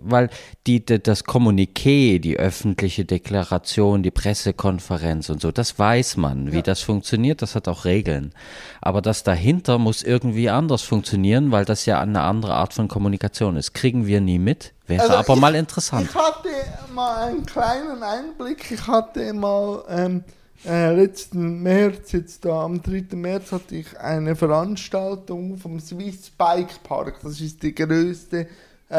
[0.00, 0.30] weil
[0.68, 6.80] die, das Kommuniqué, die öffentliche Deklaration, die Pressekonferenz und so, das weiß man, wie das
[6.82, 8.32] funktioniert, das hat auch Regeln.
[8.80, 13.56] Aber das dahinter muss irgendwie anders funktionieren, weil das ja eine andere Art von Kommunikation
[13.56, 13.72] ist.
[13.74, 16.08] Kriegen wir nie mit, wäre Also aber ich- mal interessant.
[16.08, 16.48] Ich hatte
[16.94, 18.70] mal einen kleinen Einblick.
[18.70, 20.22] Ich hatte mal ähm,
[20.66, 23.16] äh, letzten März, jetzt da am 3.
[23.16, 27.20] März, hatte ich eine Veranstaltung vom Swiss Bike Park.
[27.22, 28.46] Das ist die größte
[28.88, 28.96] äh,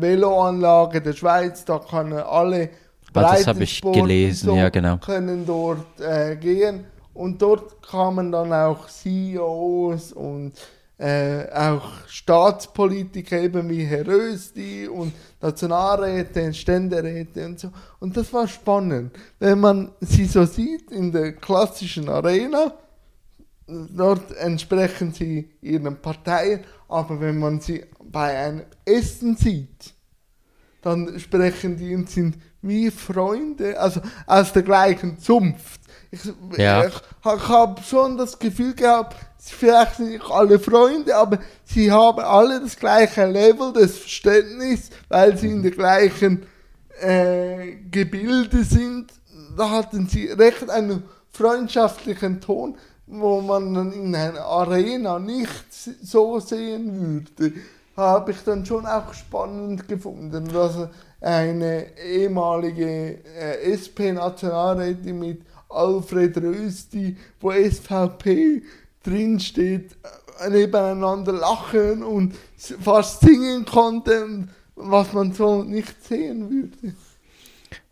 [0.00, 1.64] Veloanlage der Schweiz.
[1.64, 2.70] Da können alle
[3.14, 4.98] Ah, das hab ich gelesen, ja, genau.
[4.98, 6.84] können dort äh, gehen.
[7.14, 10.52] Und dort kamen dann auch CEOs und
[10.98, 17.70] äh, auch Staatspolitiker eben wie Herr Rösti und Nationalräte, Ständeräte und so.
[18.00, 22.74] Und das war spannend, wenn man sie so sieht in der klassischen Arena.
[23.66, 29.94] Dort entsprechen sie ihren Parteien, aber wenn man sie bei einem Essen sieht,
[30.82, 35.80] dann sprechen die und sind wie Freunde, also aus der gleichen Zunft.
[36.10, 36.20] Ich,
[36.56, 36.84] Ja.
[36.86, 42.20] ich, ich habe schon das Gefühl gehabt, vielleicht sind nicht alle Freunde, aber sie haben
[42.20, 46.46] alle das gleiche Level des Verständnisses, weil sie in der gleichen
[47.00, 49.12] äh, Gebilde sind.
[49.56, 56.40] Da hatten sie recht einen freundschaftlichen Ton, wo man dann in einer Arena nicht so
[56.40, 57.52] sehen würde
[57.98, 60.88] habe ich dann schon auch spannend gefunden, dass
[61.20, 68.62] eine ehemalige äh, SP-Nationalrätin mit Alfred Rösti, wo SVP
[69.02, 69.96] drinsteht,
[70.40, 72.34] äh, nebeneinander lachen und
[72.80, 76.94] fast singen konnte, und was man so nicht sehen würde.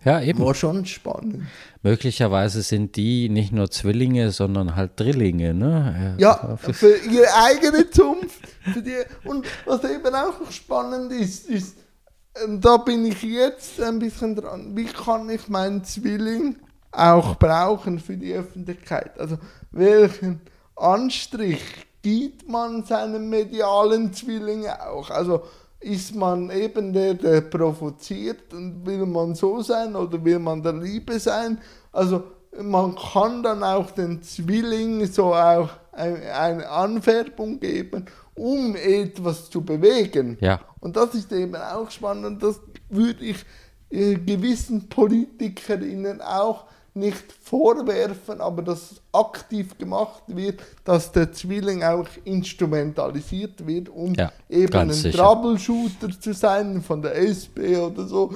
[0.05, 0.39] Ja, eben.
[0.39, 1.43] War schon spannend.
[1.83, 6.15] Möglicherweise sind die nicht nur Zwillinge, sondern halt Drillinge, ne?
[6.19, 8.41] Ja, für ihre eigene Zunft.
[8.73, 11.77] Für die, und was eben auch noch spannend ist, ist,
[12.45, 16.57] ähm, da bin ich jetzt ein bisschen dran, wie kann ich meinen Zwilling
[16.97, 19.19] auch brauchen für die Öffentlichkeit?
[19.19, 19.39] Also
[19.71, 20.41] welchen
[20.75, 21.63] Anstrich
[22.03, 25.11] gibt man seinem medialen Zwilling auch?
[25.11, 25.43] Also
[25.81, 30.73] ist man eben der, der provoziert und will man so sein oder will man der
[30.73, 31.59] Liebe sein?
[31.93, 32.25] Also
[32.61, 40.37] man kann dann auch den Zwilling so auch eine Anfärbung geben, um etwas zu bewegen.
[40.41, 40.61] Ja.
[40.81, 42.43] Und das ist eben auch spannend.
[42.43, 43.45] Das würde ich
[43.91, 46.65] äh, gewissen Politikerinnen auch
[46.97, 54.33] nicht vorwerfen, aber dass aktiv gemacht wird, dass der Zwilling auch instrumentalisiert wird, um ja,
[54.49, 55.19] eben ein sicher.
[55.19, 58.35] Troubleshooter zu sein von der SP oder so,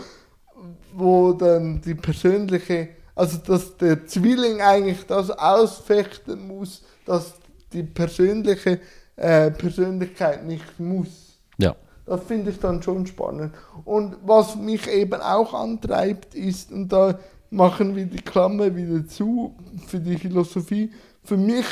[0.95, 7.33] wo dann die persönliche, also dass der Zwilling eigentlich das ausfechten muss, dass
[7.73, 8.81] die persönliche
[9.17, 11.39] äh, Persönlichkeit nicht muss.
[11.59, 11.77] Ja.
[12.07, 13.55] Das finde ich dann schon spannend.
[13.85, 17.19] Und was mich eben auch antreibt, ist, und da
[17.51, 19.55] machen wir die Klammer wieder zu
[19.87, 20.93] für die Philosophie.
[21.25, 21.67] Für mich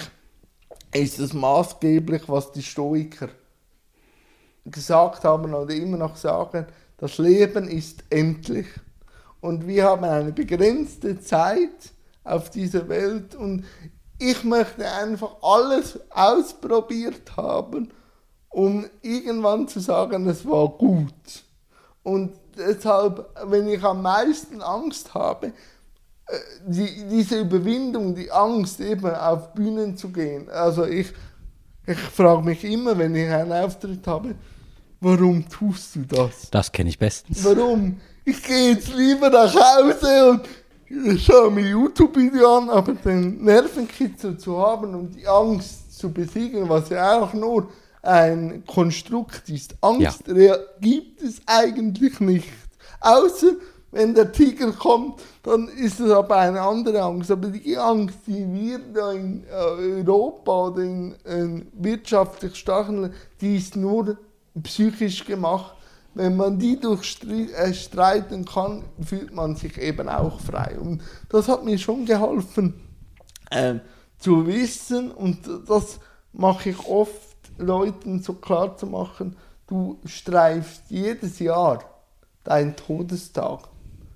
[0.93, 3.29] ist es maßgeblich, was die Stoiker
[4.65, 6.67] gesagt haben oder immer noch sagen,
[6.99, 8.67] das Leben ist endlich.
[9.41, 11.93] Und wir haben eine begrenzte Zeit
[12.25, 13.65] auf dieser Welt und
[14.19, 17.93] ich möchte einfach alles ausprobiert haben,
[18.49, 21.45] um irgendwann zu sagen, es war gut.
[22.03, 25.53] Und deshalb, wenn ich am meisten Angst habe, äh,
[26.67, 30.49] die, diese Überwindung, die Angst eben auf Bühnen zu gehen.
[30.51, 31.13] Also ich,
[31.87, 34.35] ich frage mich immer, wenn ich einen Auftritt habe,
[35.01, 36.51] warum tust du das?
[36.51, 37.45] Das kenne ich bestens.
[37.45, 38.01] Warum?
[38.25, 40.43] Ich gehe jetzt lieber nach Hause
[40.91, 46.69] und schaue mir YouTube-Video an, aber den Nervenkitzel zu haben und die Angst zu besiegen,
[46.69, 47.69] was ja auch nur
[48.03, 49.77] ein Konstrukt ist.
[49.81, 50.57] Angst ja.
[50.81, 52.49] gibt es eigentlich nicht.
[53.01, 53.53] Außer
[53.91, 57.31] wenn der Tiger kommt, dann ist es aber eine andere Angst.
[57.31, 63.57] Aber die Angst, die wir da in äh, Europa oder in, in wirtschaftlich starken, die
[63.57, 64.19] ist nur
[64.63, 65.75] psychisch gemacht.
[66.15, 70.77] Wenn man die durchstreiten äh, kann, fühlt man sich eben auch frei.
[70.79, 72.75] Und das hat mir schon geholfen
[73.51, 73.77] äh,
[74.19, 76.01] zu wissen und das
[76.33, 77.28] mache ich oft
[77.59, 79.37] Leuten so klar zu machen,
[79.67, 81.85] du streifst jedes Jahr
[82.45, 83.69] deinen Todestag.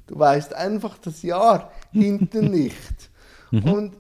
[0.07, 3.11] Du weißt einfach das Jahr hinten nicht.
[3.51, 3.73] Mhm.
[3.73, 3.93] Und,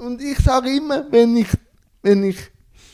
[0.00, 1.48] und ich sage immer, wenn ich,
[2.02, 2.38] wenn ich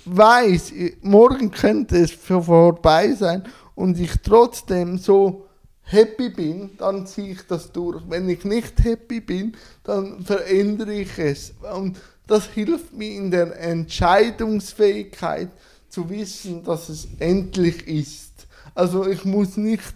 [0.05, 0.73] weiß,
[1.03, 3.43] morgen könnte es vorbei sein
[3.75, 5.47] und ich trotzdem so
[5.83, 8.03] happy bin, dann ziehe ich das durch.
[8.09, 11.55] Wenn ich nicht happy bin, dann verändere ich es.
[11.75, 15.49] Und das hilft mir in der Entscheidungsfähigkeit
[15.97, 18.47] zu wissen, dass es endlich ist.
[18.75, 19.95] Also ich muss nicht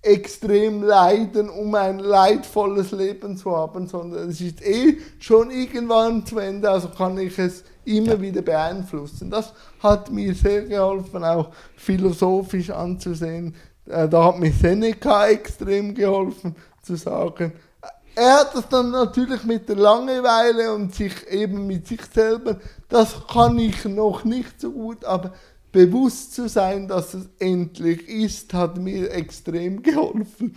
[0.00, 6.38] extrem leiden, um ein leidvolles Leben zu haben, sondern es ist eh schon irgendwann zu
[6.38, 8.20] Ende, also kann ich es immer ja.
[8.20, 9.28] wieder beeinflussen.
[9.28, 13.52] Das hat mir sehr geholfen, auch philosophisch anzusehen.
[13.86, 17.52] Äh, da hat mir Seneca extrem geholfen, zu sagen,
[18.16, 22.58] er hat es dann natürlich mit der Langeweile und sich eben mit sich selber,
[22.88, 25.32] das kann ich noch nicht so gut, aber
[25.70, 30.54] bewusst zu sein, dass es endlich ist, hat mir extrem geholfen.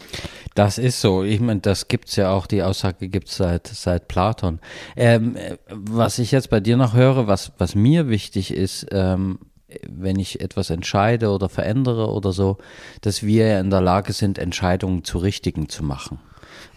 [0.56, 1.24] Das ist so.
[1.24, 4.60] Ich meine, das gibt es ja auch, die Aussage gibt es seit, seit Platon.
[4.96, 5.36] Ähm,
[5.70, 9.40] was ich jetzt bei dir noch höre, was, was mir wichtig ist, ähm,
[9.88, 12.58] wenn ich etwas entscheide oder verändere oder so,
[13.02, 16.20] dass wir in der Lage sind, Entscheidungen zu richtigen zu machen.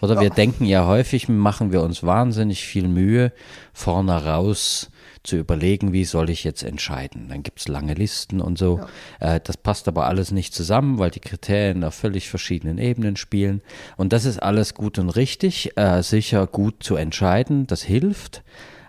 [0.03, 3.32] Oder wir denken ja häufig, machen wir uns wahnsinnig viel Mühe,
[3.72, 4.90] vorne raus
[5.22, 7.28] zu überlegen, wie soll ich jetzt entscheiden.
[7.28, 8.80] Dann gibt es lange Listen und so.
[9.20, 9.36] Ja.
[9.36, 13.62] Äh, das passt aber alles nicht zusammen, weil die Kriterien auf völlig verschiedenen Ebenen spielen.
[13.96, 18.42] Und das ist alles gut und richtig, äh, sicher gut zu entscheiden, das hilft.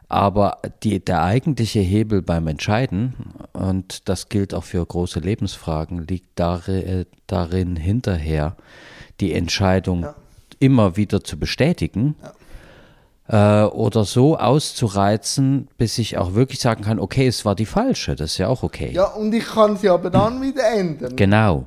[0.10, 3.14] Aber die, der eigentliche Hebel beim Entscheiden,
[3.54, 8.56] und das gilt auch für große Lebensfragen, liegt darin, äh, darin hinterher,
[9.20, 10.16] die Entscheidung ja.
[10.64, 12.16] Immer wieder zu bestätigen.
[12.22, 12.32] Ja
[13.28, 18.16] äh, oder so auszureizen, bis ich auch wirklich sagen kann, okay, es war die falsche,
[18.16, 18.92] das ist ja auch okay.
[18.94, 21.16] Ja, und ich kann sie aber dann wieder ändern.
[21.16, 21.66] Genau.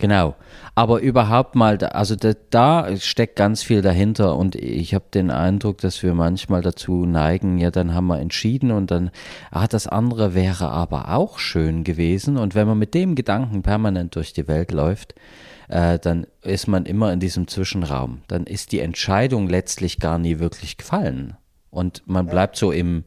[0.00, 0.36] Genau.
[0.76, 5.78] Aber überhaupt mal, also da, da steckt ganz viel dahinter und ich habe den Eindruck,
[5.78, 9.10] dass wir manchmal dazu neigen, ja, dann haben wir entschieden und dann,
[9.50, 12.36] ah, das andere wäre aber auch schön gewesen.
[12.36, 15.16] Und wenn man mit dem Gedanken permanent durch die Welt läuft,
[15.68, 18.22] äh, dann ist man immer in diesem Zwischenraum.
[18.28, 21.36] Dann ist die Entscheidung letztlich gar nie wirklich gefallen.
[21.70, 23.04] Und man bleibt so im,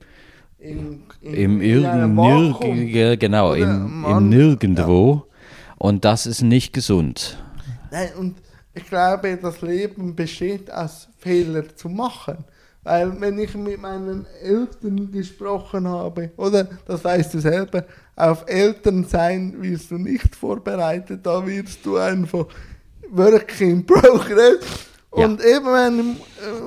[0.59, 5.25] In, in, im Irgend, genau, im, im man- Nirgendwo.
[5.77, 7.43] Und das ist nicht gesund.
[7.89, 8.35] Nein, und
[8.75, 12.45] ich glaube, das Leben besteht aus Fehler zu machen.
[12.83, 19.05] Weil wenn ich mit meinen Eltern gesprochen habe, oder das weißt du selber, auf Eltern
[19.05, 22.47] sein wirst du nicht vorbereitet, da wirst du einfach
[23.11, 24.87] Work in Progress.
[25.15, 25.25] Ja.
[25.25, 26.15] Und eben meinem,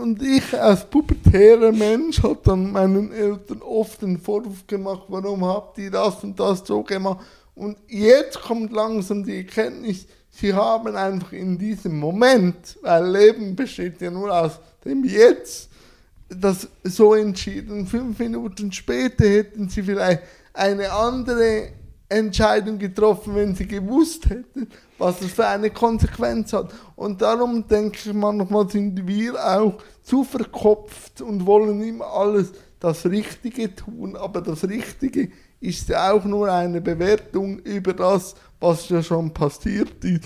[0.02, 5.78] und ich als pubertärer Mensch habe dann meinen Eltern oft den Vorwurf gemacht, warum habt
[5.78, 7.24] ihr das und das so gemacht?
[7.54, 14.00] Und jetzt kommt langsam die Erkenntnis, sie haben einfach in diesem Moment, weil Leben besteht
[14.02, 15.70] ja nur aus dem Jetzt,
[16.28, 17.86] das so entschieden.
[17.86, 20.22] Fünf Minuten später hätten sie vielleicht
[20.52, 21.70] eine andere
[22.08, 24.68] Entscheidung getroffen, wenn sie gewusst hätten,
[24.98, 26.72] was das für eine Konsequenz hat.
[26.96, 33.06] Und darum denke ich manchmal sind wir auch zu verkopft und wollen immer alles das
[33.06, 39.02] Richtige tun, aber das Richtige ist ja auch nur eine Bewertung über das, was ja
[39.02, 40.24] schon passiert ist.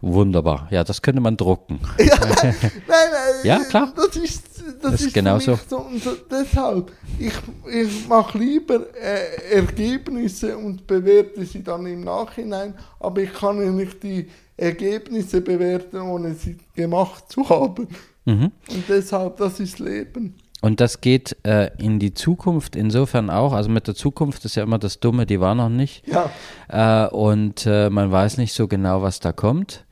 [0.00, 0.68] Wunderbar.
[0.70, 1.80] Ja, das könnte man drucken.
[1.98, 2.54] Ja, nein,
[2.86, 3.10] nein,
[3.42, 3.92] Ja, klar.
[3.96, 4.44] Das ist,
[4.82, 5.58] das Das ist genau mich so.
[5.68, 5.86] so,
[6.30, 7.32] deshalb, ich,
[7.72, 13.70] ich mache lieber äh, Ergebnisse und bewerte sie dann im Nachhinein, aber ich kann ja
[13.70, 17.88] nicht die Ergebnisse bewerten, ohne sie gemacht zu haben.
[18.24, 18.52] Mhm.
[18.70, 20.34] Und deshalb, das ist Leben.
[20.60, 23.52] Und das geht äh, in die Zukunft insofern auch.
[23.52, 26.02] Also mit der Zukunft ist ja immer das Dumme, die war noch nicht.
[26.06, 26.30] Ja,
[26.68, 29.84] Äh, und äh, man weiß nicht so genau, was da kommt.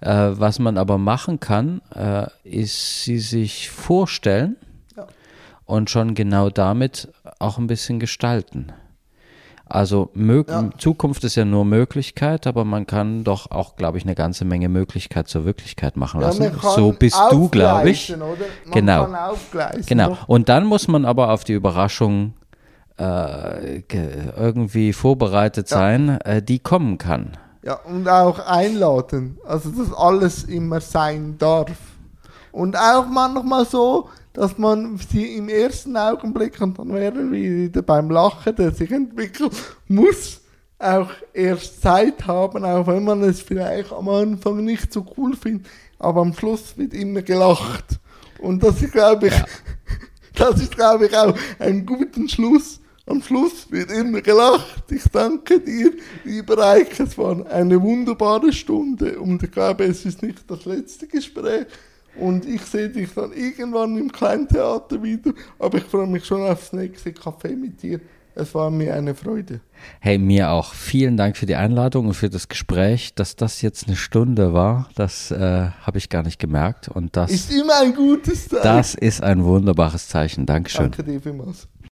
[0.00, 4.56] Äh, was man aber machen kann, äh, ist sie sich vorstellen
[4.96, 5.06] Ja.
[5.66, 8.72] und schon genau damit auch ein bisschen gestalten.
[9.66, 10.70] Also Ja.
[10.78, 14.68] Zukunft ist ja nur Möglichkeit, aber man kann doch auch, glaube ich, eine ganze Menge
[14.68, 16.50] Möglichkeit zur Wirklichkeit machen ja lassen.
[16.58, 18.12] kann so bist du, glaube ich.
[18.72, 19.06] Genau.
[19.86, 20.18] Genau.
[20.26, 22.34] Und dann muss man aber auf die Überraschung
[22.96, 25.76] äh, ge- irgendwie vorbereitet Ja.
[25.76, 27.32] sein, äh, die kommen kann.
[27.62, 29.38] Ja, und auch einladen.
[29.44, 31.76] Also, dass alles immer sein darf.
[32.52, 37.82] Und auch manchmal so, dass man sie im ersten Augenblick, und dann wären wir wieder
[37.82, 39.52] beim Lachen, der sich entwickelt,
[39.88, 40.40] muss
[40.78, 45.66] auch erst Zeit haben, auch wenn man es vielleicht am Anfang nicht so cool findet,
[45.98, 48.00] aber am Schluss wird immer gelacht.
[48.38, 49.34] Und das ist, glaube ich,
[50.34, 52.80] das ist, glaube ich, auch ein guter Schluss.
[53.06, 54.84] Am Schluss wird immer gelacht.
[54.90, 55.92] Ich danke dir,
[56.24, 57.02] lieber Eike.
[57.02, 61.66] Es war eine wunderbare Stunde und ich glaube, es ist nicht das letzte Gespräch.
[62.16, 65.32] Und ich sehe dich dann irgendwann im Kleintheater wieder.
[65.58, 68.00] Aber ich freue mich schon aufs nächste Café mit dir.
[68.34, 69.60] Es war mir eine Freude.
[70.00, 70.72] Hey, mir auch.
[70.74, 73.14] Vielen Dank für die Einladung und für das Gespräch.
[73.14, 76.88] Dass das jetzt eine Stunde war, das äh, habe ich gar nicht gemerkt.
[76.88, 78.62] Und das, Ist immer ein gutes Zeichen.
[78.62, 80.46] das ist ein wunderbares Zeichen.
[80.46, 80.90] Dankeschön.
[80.92, 81.66] Danke dir vielmals.